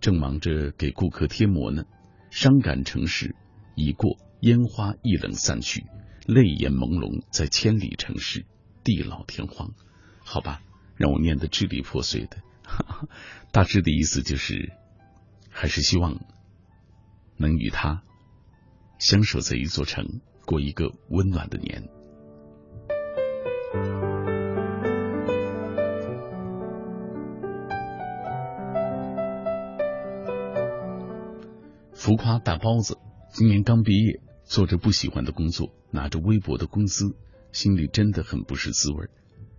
[0.00, 1.84] 正忙着给顾客贴膜呢，
[2.30, 3.34] 伤感城市
[3.74, 5.86] 已过，烟花一冷散去，
[6.26, 8.44] 泪眼朦胧，在千里城市，
[8.84, 9.70] 地老天荒。
[10.22, 10.60] 好吧，
[10.96, 12.36] 让我念得支离破碎的，
[13.52, 14.74] 大致的意思就是，
[15.48, 16.20] 还是希望
[17.38, 18.02] 能与他
[18.98, 21.88] 相守在一座城，过一个温暖的年。
[31.94, 32.98] 浮夸大包子，
[33.32, 34.20] 今年刚毕业，
[34.54, 37.16] 做着不喜欢的工作，拿着微薄的工资，
[37.50, 39.08] 心里真的很不是滋味。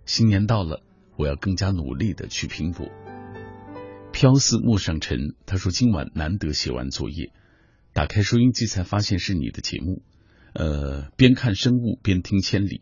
[0.06, 0.82] 新年到了，
[1.18, 2.88] 我要更加努力的去拼搏。
[4.10, 7.30] 飘似陌上尘，他说今晚难得写完作业，
[7.92, 10.02] 打开收音机才发现是你的节目。
[10.54, 12.80] 呃，边看生物边听千里，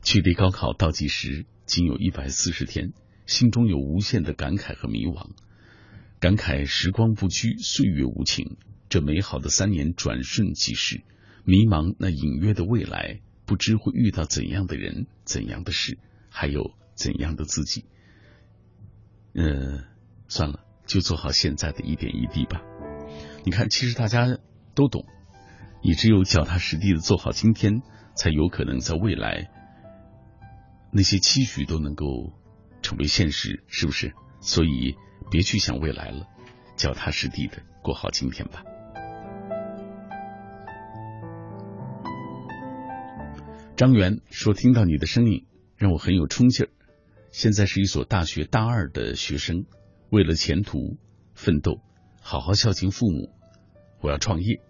[0.00, 2.94] 距离高考倒计时仅有一百四十天，
[3.26, 5.32] 心中有无限的感慨和迷惘，
[6.18, 8.56] 感慨时光不居，岁月无情。
[8.88, 11.02] 这美好的三年转瞬即逝，
[11.44, 15.98] 迷茫那隐约的未来，不知会遇到怎样的人、怎样的事，
[16.28, 17.84] 还有怎样的自己。
[19.34, 19.84] 呃，
[20.28, 22.62] 算了，就做好现在的一点一滴吧。
[23.44, 24.38] 你看，其实大家
[24.74, 25.04] 都懂，
[25.82, 27.82] 你只有脚踏实地的做好今天，
[28.14, 29.50] 才有可能在未来
[30.92, 32.32] 那些期许都能够
[32.82, 34.14] 成为现实，是不是？
[34.40, 34.96] 所以
[35.30, 36.26] 别去想未来了，
[36.76, 38.62] 脚踏实地的过好今天吧。
[43.82, 45.44] 张元说：“听到你的声音，
[45.76, 46.68] 让我很有冲劲儿。
[47.32, 49.66] 现在是一所大学大二的学生，
[50.08, 50.98] 为了前途
[51.34, 51.80] 奋斗，
[52.20, 53.34] 好好孝敬父母。
[54.00, 54.60] 我要创业，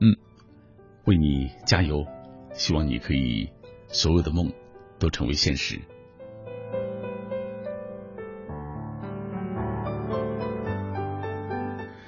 [0.00, 0.16] 嗯，
[1.04, 2.06] 为你加油。
[2.54, 3.50] 希望你可以
[3.88, 4.54] 所有的梦
[4.98, 5.78] 都成为现实。”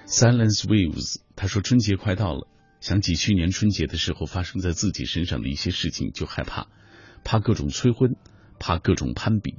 [0.07, 2.49] Silence Waves，他说：“春节快到了。”
[2.85, 6.69] 想起去年春节的时候发生在自己身上的一些事情，就害怕，
[7.25, 8.15] 怕各种催婚，
[8.61, 9.55] 怕各种攀比。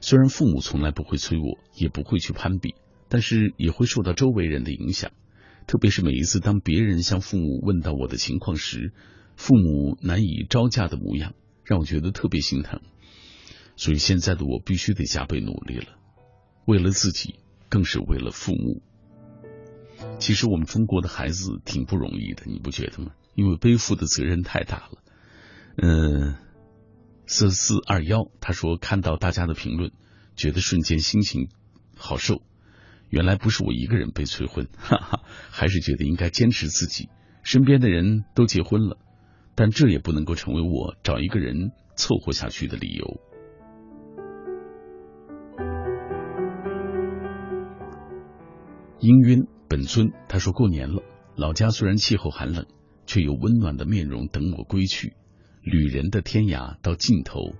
[0.00, 2.74] 虽然父母从来不会催我，也不会去攀比，
[3.08, 5.12] 但是也会受到周围人的影响。
[5.68, 8.92] 特别是每一次当别人向父母问到我的情况时，
[9.36, 11.32] 父母难以招架的模样，
[11.62, 12.80] 让我觉得特别心疼。
[13.76, 15.94] 所以现在的我必须得加倍努力了，
[16.66, 17.36] 为了自己，
[17.68, 18.82] 更是为了父母。
[20.18, 23.12] 其实我们中国的孩子挺不容易的，你不觉得吗？
[23.34, 24.98] 因为背负的责任太大了。
[25.76, 26.36] 嗯，
[27.26, 29.92] 四四二幺他说看到大家的评论，
[30.36, 31.48] 觉得瞬间心情
[31.96, 32.42] 好受。
[33.10, 37.08] 原来不是我一个人被催婚， 哈哈，还是觉得应该坚持自己。
[37.42, 38.96] 身边的人都结婚了，
[39.54, 43.20] 但这也不能够成为我找一个人凑合下去的理由。
[49.00, 49.53] 氤氲。
[49.74, 51.02] 本尊他说过年了，
[51.34, 52.64] 老家虽然气候寒冷，
[53.06, 55.14] 却有温暖的面容等我归去。
[55.64, 57.56] 旅人的天涯到尽头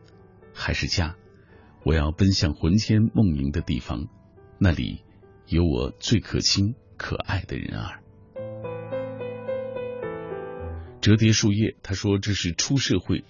[0.52, 1.16] 还是家，
[1.84, 4.06] 我要奔向魂牵梦萦的地方，
[4.60, 5.02] 那里
[5.48, 8.00] 有我最可亲可爱的人儿。
[11.00, 13.24] 折叠树叶他说这是出社会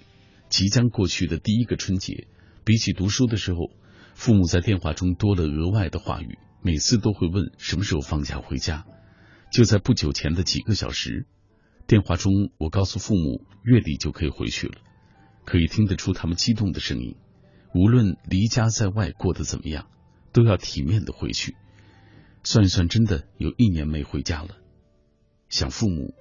[0.50, 2.26] 即将过去的第一个春节，
[2.66, 3.70] 比起读书的时候，
[4.12, 6.36] 父母在电话中多了额外的话语。
[6.64, 8.86] 每次都会问什么时候放假回家。
[9.52, 11.26] 就在不久前的几个小时，
[11.86, 14.78] 电话中我告诉父母月底就可以回去了，
[15.44, 17.16] 可以听得出他们激动的声音。
[17.74, 19.90] 无论离家在外过得怎么样，
[20.32, 21.54] 都要体面的回去。
[22.44, 24.56] 算一算，真的有一年没回家了，
[25.50, 26.14] 想父母，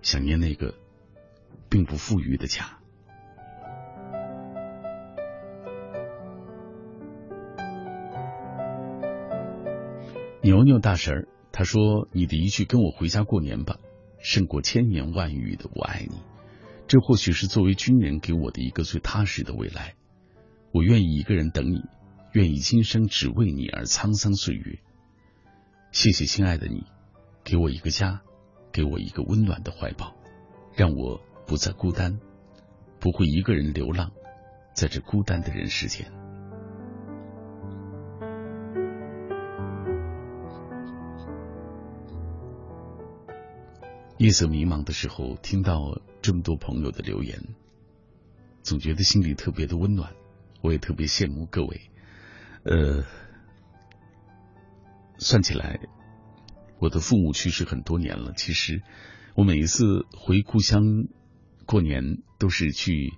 [0.00, 0.76] 想念那个
[1.68, 2.78] 并不富裕的家。
[10.42, 13.78] 牛牛大婶儿，他说：“你的一句‘跟我回家过年吧’，
[14.18, 16.16] 胜过千言万语的‘我爱你’。
[16.88, 19.94] 这或许是作为军人给我的一个最踏实的未来。
[20.72, 21.84] 我愿意一个人等你，
[22.32, 24.80] 愿意今生只为你而沧桑岁月。
[25.92, 26.86] 谢谢亲爱的你，
[27.44, 28.20] 给我一个家，
[28.72, 30.16] 给我一个温暖的怀抱，
[30.74, 32.18] 让我不再孤单，
[32.98, 34.10] 不会一个人流浪
[34.74, 36.10] 在这孤单的人世间。”
[44.22, 47.42] 夜色迷茫的时候，听到这么多朋友的留言，
[48.62, 50.14] 总觉得心里特别的温暖。
[50.60, 51.90] 我也特别羡慕各位。
[52.62, 53.04] 呃，
[55.18, 55.80] 算起来，
[56.78, 58.32] 我的父母去世很多年了。
[58.36, 58.84] 其实，
[59.34, 60.84] 我每一次回故乡
[61.66, 63.14] 过年，都是去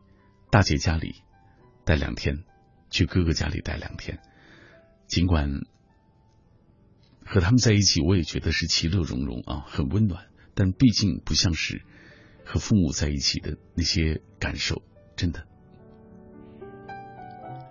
[0.51, 1.17] 大姐家里
[1.85, 2.45] 待两天，
[2.89, 4.21] 去哥哥家里待两天。
[5.07, 5.51] 尽管
[7.27, 10.29] 和他们在一起，我也觉得是其乐融融啊，很温暖。
[10.55, 11.83] 但毕竟不像是
[12.45, 14.83] 和父母在一起的那些感受，
[15.17, 15.47] 真的。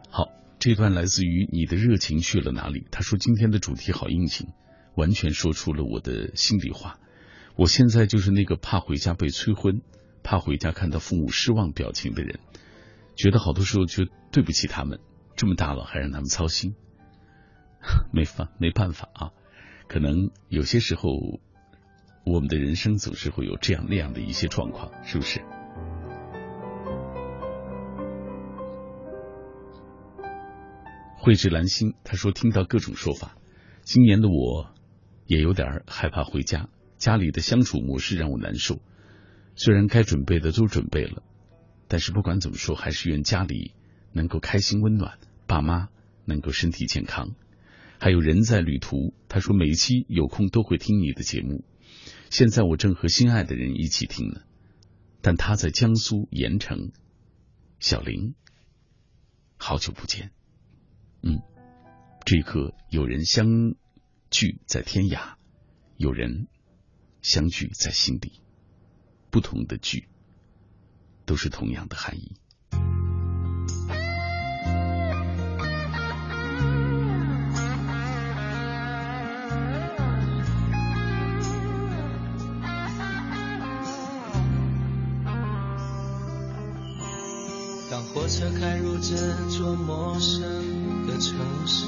[0.10, 0.30] 好，
[0.60, 2.86] 这段来自于你的热情去了哪里？
[2.92, 4.50] 他说今天的主题好应景，
[4.96, 7.00] 完全说出了我的心里话。
[7.56, 9.82] 我现在就是那个怕回家被催婚，
[10.24, 12.40] 怕回家看到父母失望表情的人，
[13.16, 15.00] 觉得好多时候就对不起他们，
[15.36, 16.76] 这么大了还让他们操心，
[18.12, 19.32] 没法没办法啊。
[19.88, 21.10] 可能有些时候。
[22.26, 25.42] 我们的人生总是会有这样那样的一些状况，是不是？
[31.18, 33.38] 慧智兰心他说听到各种说法，
[33.82, 34.74] 今年的我
[35.26, 38.80] 也有点害怕回家，家里的相处模式让我难受。
[39.56, 41.24] 虽然该准备的都准备了，
[41.88, 43.74] 但是不管怎么说，还是愿家里
[44.12, 45.18] 能够开心温暖，
[45.48, 45.90] 爸妈
[46.26, 47.36] 能够身体健康。
[48.00, 51.64] 还有人在旅途，他说每一期有空都会听你的节目。
[52.34, 54.42] 现在我正和心爱的人一起听呢，
[55.22, 56.92] 但他在江苏盐城。
[57.80, 58.34] 小林，
[59.56, 60.32] 好久不见。
[61.22, 61.44] 嗯，
[62.26, 63.76] 这一刻有人相
[64.32, 65.36] 聚在天涯，
[65.96, 66.48] 有人
[67.22, 68.42] 相聚在心底，
[69.30, 70.08] 不同的聚，
[71.28, 72.36] 都是同样的含义。
[88.24, 89.18] 火车开入这
[89.50, 90.42] 座陌生
[91.06, 91.36] 的城
[91.68, 91.88] 市，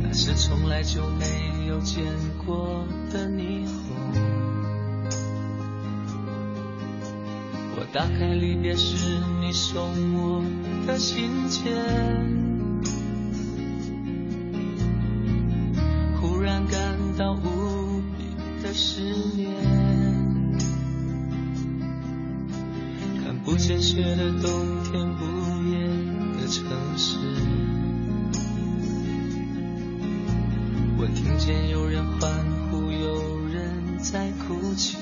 [0.00, 2.02] 那是从来就没有见
[2.46, 3.94] 过的霓虹。
[7.76, 10.42] 我打开离别时你送我
[10.86, 11.62] 的信件，
[23.96, 24.50] 不见雪的冬
[24.84, 25.24] 天，不
[25.70, 25.78] 夜
[26.38, 26.66] 的城
[26.98, 27.16] 市。
[30.98, 32.30] 我听见有人欢
[32.70, 34.98] 呼，有人在哭泣。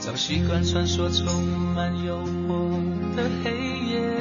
[0.00, 1.46] 早习惯穿梭充
[1.76, 3.52] 满诱惑的黑
[3.86, 4.18] 夜，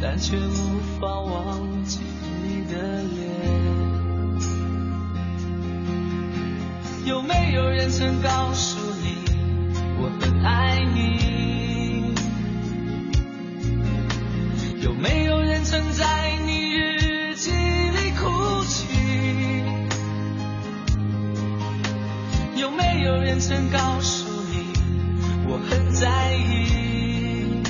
[0.00, 2.00] 但却无法忘记
[2.42, 3.31] 你的脸。
[7.04, 9.24] 有没有人曾告诉你
[9.98, 12.14] 我很爱你？
[14.80, 18.86] 有没有人曾在你日记里哭泣？
[22.56, 24.72] 有没有人曾告诉你
[25.48, 27.62] 我很在意？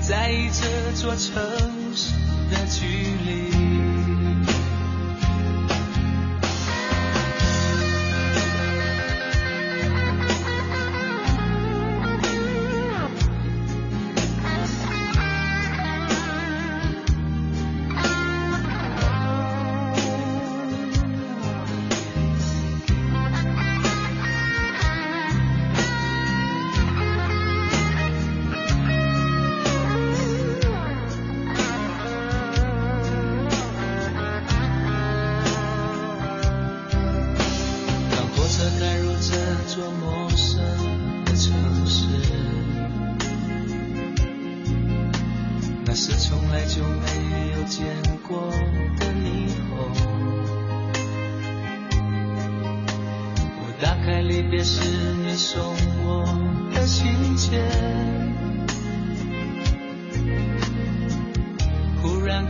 [0.00, 1.42] 在意这座城
[1.94, 2.12] 市
[2.50, 2.86] 的距
[3.24, 3.81] 离。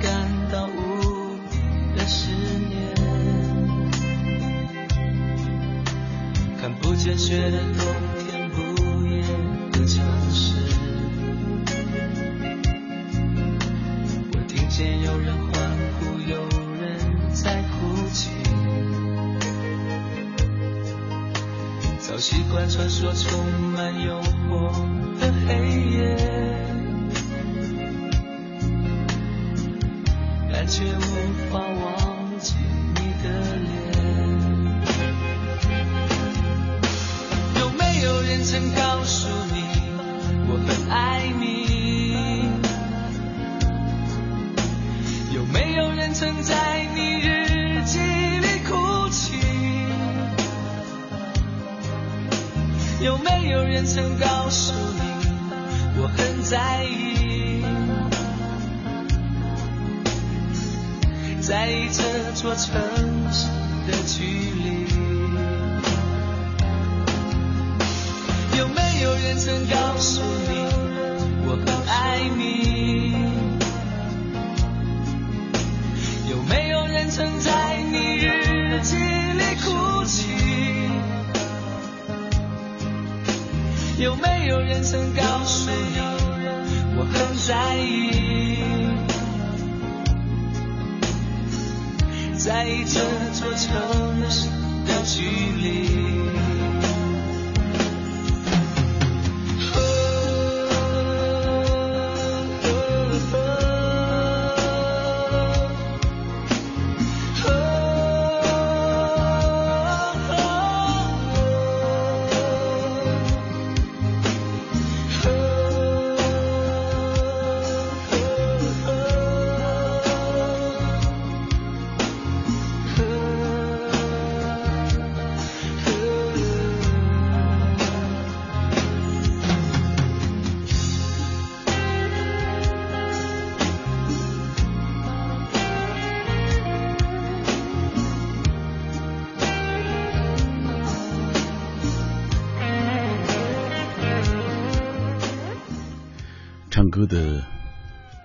[0.00, 0.21] 忽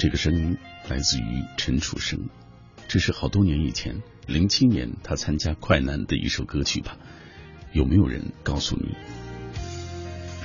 [0.07, 0.57] 这个声音
[0.87, 2.29] 来自于陈楚生，
[2.87, 6.97] 这是好多年以前，零七年他参加快男的一首歌曲吧？
[7.73, 8.95] 有没有人告诉你？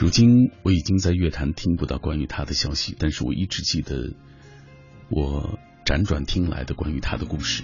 [0.01, 4.17] 如今我已经在乐坛听不到关于他的消息，但是我一直记得
[5.09, 7.63] 我辗转听来的关于他的故事，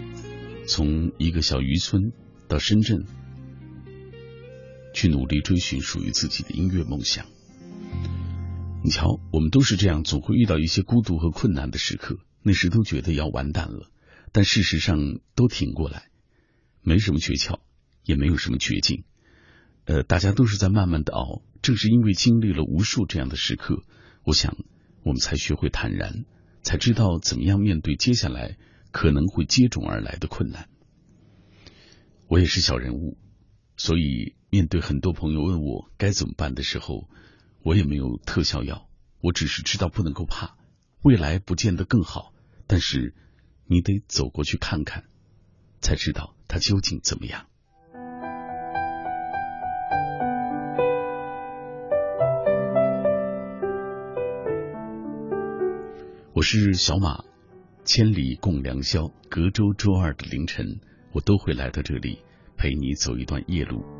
[0.69, 2.13] 从一个小渔村
[2.47, 3.07] 到深圳，
[4.95, 7.27] 去努力追寻属于自己的音乐梦想。
[8.81, 13.91] 你瞧，我们都是这样，总会遇到一些孤独和困难的时刻，那时都觉得要完蛋了，
[14.33, 16.09] 但事实上都挺过来，
[16.81, 17.59] 没什么诀窍，
[18.05, 19.05] 也没有什么绝境，
[19.85, 21.43] 呃，大家都是在慢慢的熬。
[21.61, 23.83] 正是因为经历了无数这样的时刻，
[24.23, 24.57] 我想
[25.03, 26.25] 我们才学会坦然，
[26.63, 28.57] 才知道怎么样面对接下来
[28.93, 30.69] 可能会接踵而来的困难。
[32.29, 33.19] 我也是小人物，
[33.77, 37.09] 所以面对很多朋友问我该怎么办的时候。
[37.63, 38.89] 我也没有特效药，
[39.21, 40.57] 我只是知道不能够怕，
[41.03, 42.33] 未来不见得更好，
[42.67, 43.15] 但是
[43.67, 45.05] 你得走过去看看，
[45.81, 47.47] 才知道它究竟怎么样。
[56.33, 57.25] 我是小马，
[57.85, 60.81] 千里共良宵，隔周周二的凌晨，
[61.11, 62.21] 我都会来到这里
[62.57, 63.98] 陪你走一段夜路。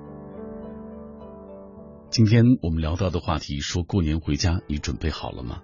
[2.19, 5.63] 今天我们聊到的话题，说过年回家，你准备好了吗？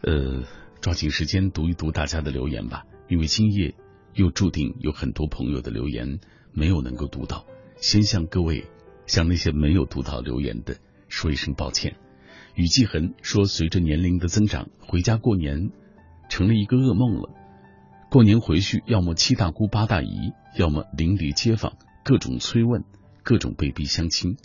[0.00, 0.44] 呃，
[0.80, 3.74] 抓紧时间读一读大家的留言吧，因为今夜
[4.14, 6.20] 又注定有很多朋友的留言
[6.54, 7.44] 没有能够读到，
[7.76, 8.64] 先向各位，
[9.04, 10.78] 向那些没有读到留言的
[11.10, 11.96] 说一声抱歉。
[12.54, 15.70] 雨季痕说，随着年龄的增长，回家过年
[16.30, 17.28] 成了一个噩梦了。
[18.10, 22.84] 过年回去，要么七大姑八大姨，要么邻里街坊各种催问，
[23.22, 24.38] 各种被逼相亲。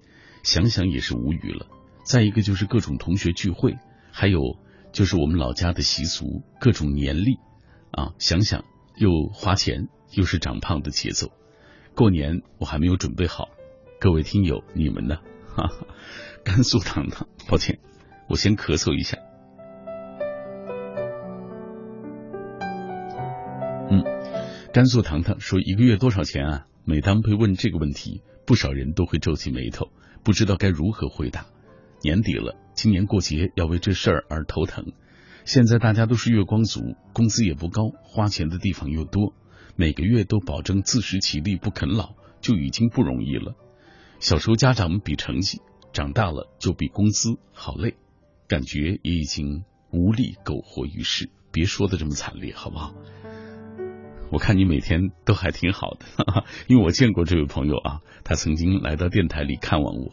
[0.45, 1.65] 想想也是无语了。
[2.03, 3.79] 再一个就是各种同学聚会，
[4.11, 4.59] 还有
[4.91, 7.39] 就是我们老家的习俗，各种年历
[7.89, 8.63] 啊，想想
[8.95, 11.31] 又花钱，又是长胖的节奏。
[11.95, 13.49] 过年我还没有准备好，
[13.99, 15.17] 各位听友你们呢？
[15.47, 15.87] 哈哈，
[16.43, 17.79] 甘肃糖糖，抱歉，
[18.29, 19.17] 我先咳嗽一下。
[23.89, 24.03] 嗯
[24.71, 29.89] 甘肃糖糖说：“一个月多少钱啊？”每当被问这个问题，不少人都会皱起眉头，
[30.25, 31.45] 不知道该如何回答。
[32.01, 34.91] 年底了，今年过节要为这事儿而头疼。
[35.45, 36.81] 现在大家都是月光族，
[37.13, 39.35] 工资也不高，花钱的地方又多，
[39.75, 43.53] 每个月都保证自食其力不啃老，就已经不容易了。
[44.19, 45.61] 小时候家长们比成绩，
[45.93, 47.95] 长大了就比工资，好累，
[48.47, 51.29] 感觉也已经无力苟活于世。
[51.51, 52.95] 别说的这么惨烈，好不好？
[54.31, 60.11] 我看你每天都还挺好的，哈哈，因为我见过这位朋友啊，他曾经来到电台里看望我，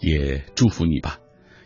[0.00, 1.18] 也祝福你吧。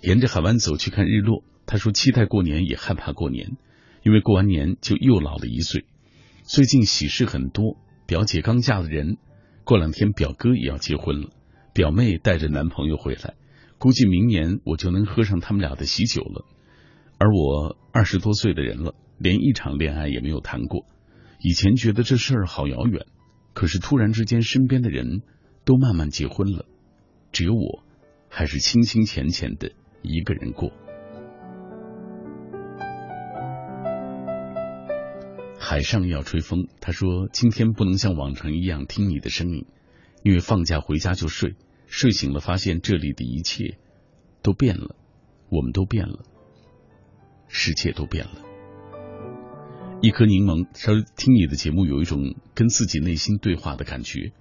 [0.02, 3.56] 沿着海湾走去看日落，他说期待过年也害怕过年，
[4.05, 5.85] 因为过完年就又老了一岁。
[6.44, 9.16] 最近喜事很多，表姐刚嫁了人，
[9.64, 11.31] 过两天表哥也要结婚了，
[11.73, 13.35] 表妹带着男朋友回来，
[13.78, 16.44] 估计明年我就能喝上他们俩的喜酒了。
[17.18, 20.85] 而我二十多岁的人了，连一场恋爱也没有谈过。
[21.39, 23.07] 以前觉得这事儿好遥远，
[23.53, 25.23] 可是突然之间，身边的人
[25.65, 26.67] 都慢慢结婚了，
[27.33, 27.85] 只有我
[28.29, 29.73] 还是清清浅浅的
[30.03, 30.73] 一个人过。
[35.59, 39.67] 海上要吹风，他说今天不能像往常一样听你的声音，
[40.23, 41.57] 因为放假回家就睡，
[41.87, 43.77] 睡醒了发现这里的一切
[44.43, 44.95] 都变了，
[45.51, 46.21] 我们都变了，
[47.49, 48.45] 世界都变了。
[50.02, 54.32] 一颗柠檬，稍微听你的节目有一种跟自己内心对话的感觉。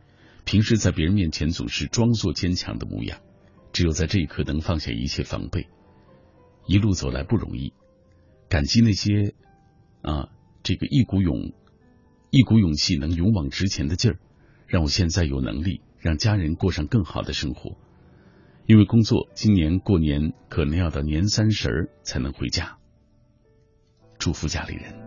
[0.43, 3.19] 平时在别人面前总是装作坚强的模样，
[3.71, 5.67] 只有在这一刻能放下一切防备。
[6.67, 7.73] 一路走来不容易，
[8.49, 9.33] 感激那些
[10.01, 10.29] 啊，
[10.61, 11.53] 这个一股勇
[12.31, 14.19] 一股勇气能勇往直前的劲儿，
[14.67, 17.77] 让我现在有能力让家人过上更好的生活。
[18.67, 22.77] 因为工作，今年过年可能要到年三十才能回家。
[24.19, 25.04] 祝福家里人。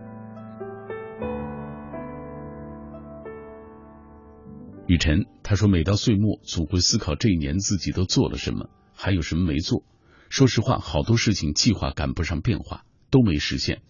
[4.89, 9.83] 雨辰他说，每到岁末，总会思考这一年自己都做了什么，还有什么没做。
[10.29, 13.83] 说实话，好多事情计划赶不上变化，都没实现。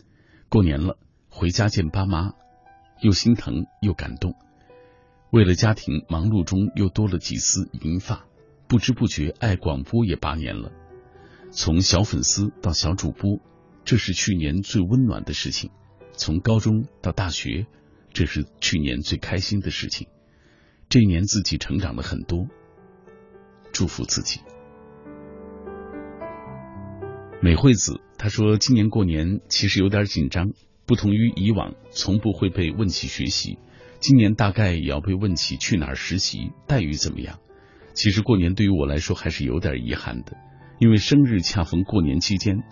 [0.49, 0.97] 过年了，
[1.29, 2.33] 回家见爸妈，
[3.01, 4.35] 又心疼又感动。
[5.31, 8.25] 为了家庭，忙碌中又多了几丝银发。
[8.67, 10.69] 不知不觉，爱广播也八年了，
[11.49, 13.39] 从小粉丝到小主播，
[13.85, 15.71] 这是去年最温暖的事情。
[16.11, 17.67] 从高中到大学，
[18.11, 20.09] 这是去年最开心的事情。
[20.89, 22.47] 这一年自己成长了很多，
[23.71, 24.41] 祝福自己。
[27.43, 30.49] 美惠子她说，今年过年其实有点紧张，
[30.87, 33.59] 不同于以往，从不会被问起学习，
[33.99, 37.37] 今年大概也要被问起去哪儿实习，待遇怎么样。
[37.93, 40.37] 其实过年对于我来说还是有点遗憾的，
[40.79, 42.63] 因为生日恰逢过年期间，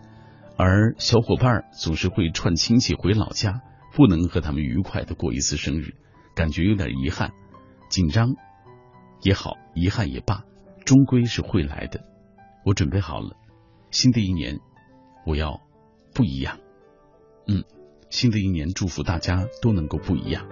[0.57, 3.61] 而小伙伴总是会串亲戚回老家，
[3.95, 5.93] 不能和他们愉快的过一次生日，
[6.33, 7.31] 感觉有点遗憾。
[7.89, 8.35] 紧张
[9.21, 10.43] 也好，遗憾也罢，
[10.85, 12.03] 终归是会来的。
[12.65, 13.35] 我准备好了，
[13.91, 14.59] 新的一年
[15.25, 15.61] 我要
[16.13, 16.59] 不一样。
[17.47, 17.63] 嗯，
[18.09, 20.47] 新的一年祝福大家都能够不一样。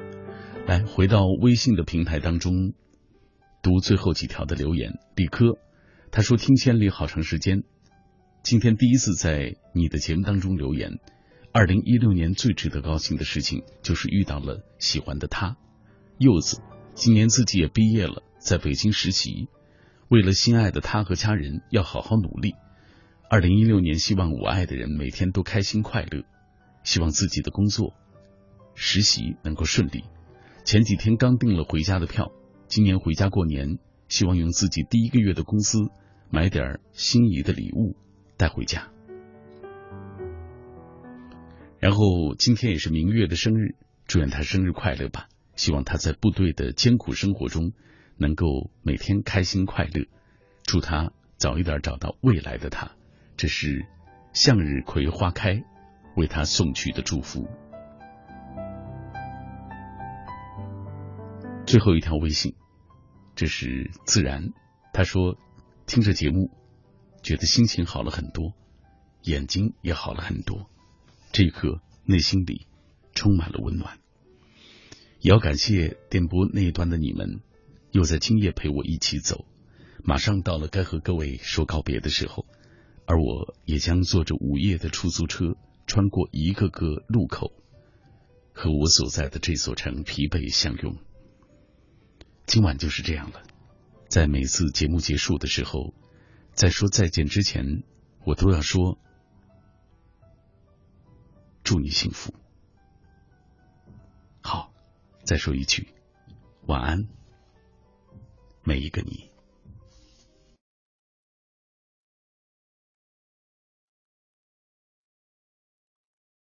[0.65, 2.73] 来，回到微信的平台当中，
[3.61, 4.97] 读最后几条的留言。
[5.15, 5.57] 李科
[6.11, 7.63] 他说听千里好长时间，
[8.43, 10.99] 今天第一次在你的节目当中留言。
[11.51, 15.57] 二零一六年最值得高兴的事情就是遇到了喜欢的他，
[16.17, 16.61] 柚子。
[16.95, 19.49] 今年自己也毕业了，在北京实习，
[20.07, 22.55] 为了心爱的他和家人，要好好努力。
[23.29, 26.23] 二零一六年，希望我爱的人每天都开心快乐，
[26.83, 27.93] 希望自己的工作、
[28.75, 30.05] 实习能够顺利。
[30.63, 32.31] 前几天刚订了回家的票，
[32.67, 33.77] 今年回家过年，
[34.07, 35.89] 希望用自己第一个月的工资
[36.29, 37.97] 买点心仪的礼物
[38.37, 38.89] 带回家。
[41.77, 43.75] 然后今天也是明月的生日，
[44.07, 45.27] 祝愿他生日快乐吧。
[45.55, 47.73] 希望他在部队的艰苦生活中
[48.17, 50.05] 能够每天开心快乐，
[50.63, 52.91] 祝他早一点找到未来的他。
[53.37, 53.85] 这是
[54.33, 55.63] 向日葵花开
[56.15, 57.47] 为他送去的祝福。
[61.65, 62.55] 最后一条微信，
[63.35, 64.53] 这是自然，
[64.93, 65.37] 他说
[65.87, 66.51] 听着节目，
[67.23, 68.53] 觉得心情好了很多，
[69.23, 70.69] 眼睛也好了很多，
[71.31, 72.67] 这一刻内心里
[73.13, 73.97] 充满了温暖。
[75.25, 77.41] 也要感谢电波那一端的你们，
[77.89, 79.47] 又在今夜陪我一起走。
[80.03, 82.45] 马上到了该和各位说告别的时候，
[83.07, 85.57] 而我也将坐着午夜的出租车，
[85.87, 87.53] 穿过一个个路口，
[88.53, 90.95] 和我所在的这座城疲惫相拥。
[92.45, 93.41] 今晚就是这样了，
[94.07, 95.95] 在每次节目结束的时候，
[96.53, 97.81] 在说再见之前，
[98.25, 98.99] 我都要说
[101.63, 102.31] 祝你幸福。
[105.25, 105.87] 再说一句，
[106.67, 107.07] 晚安，
[108.63, 109.34] 每一个你。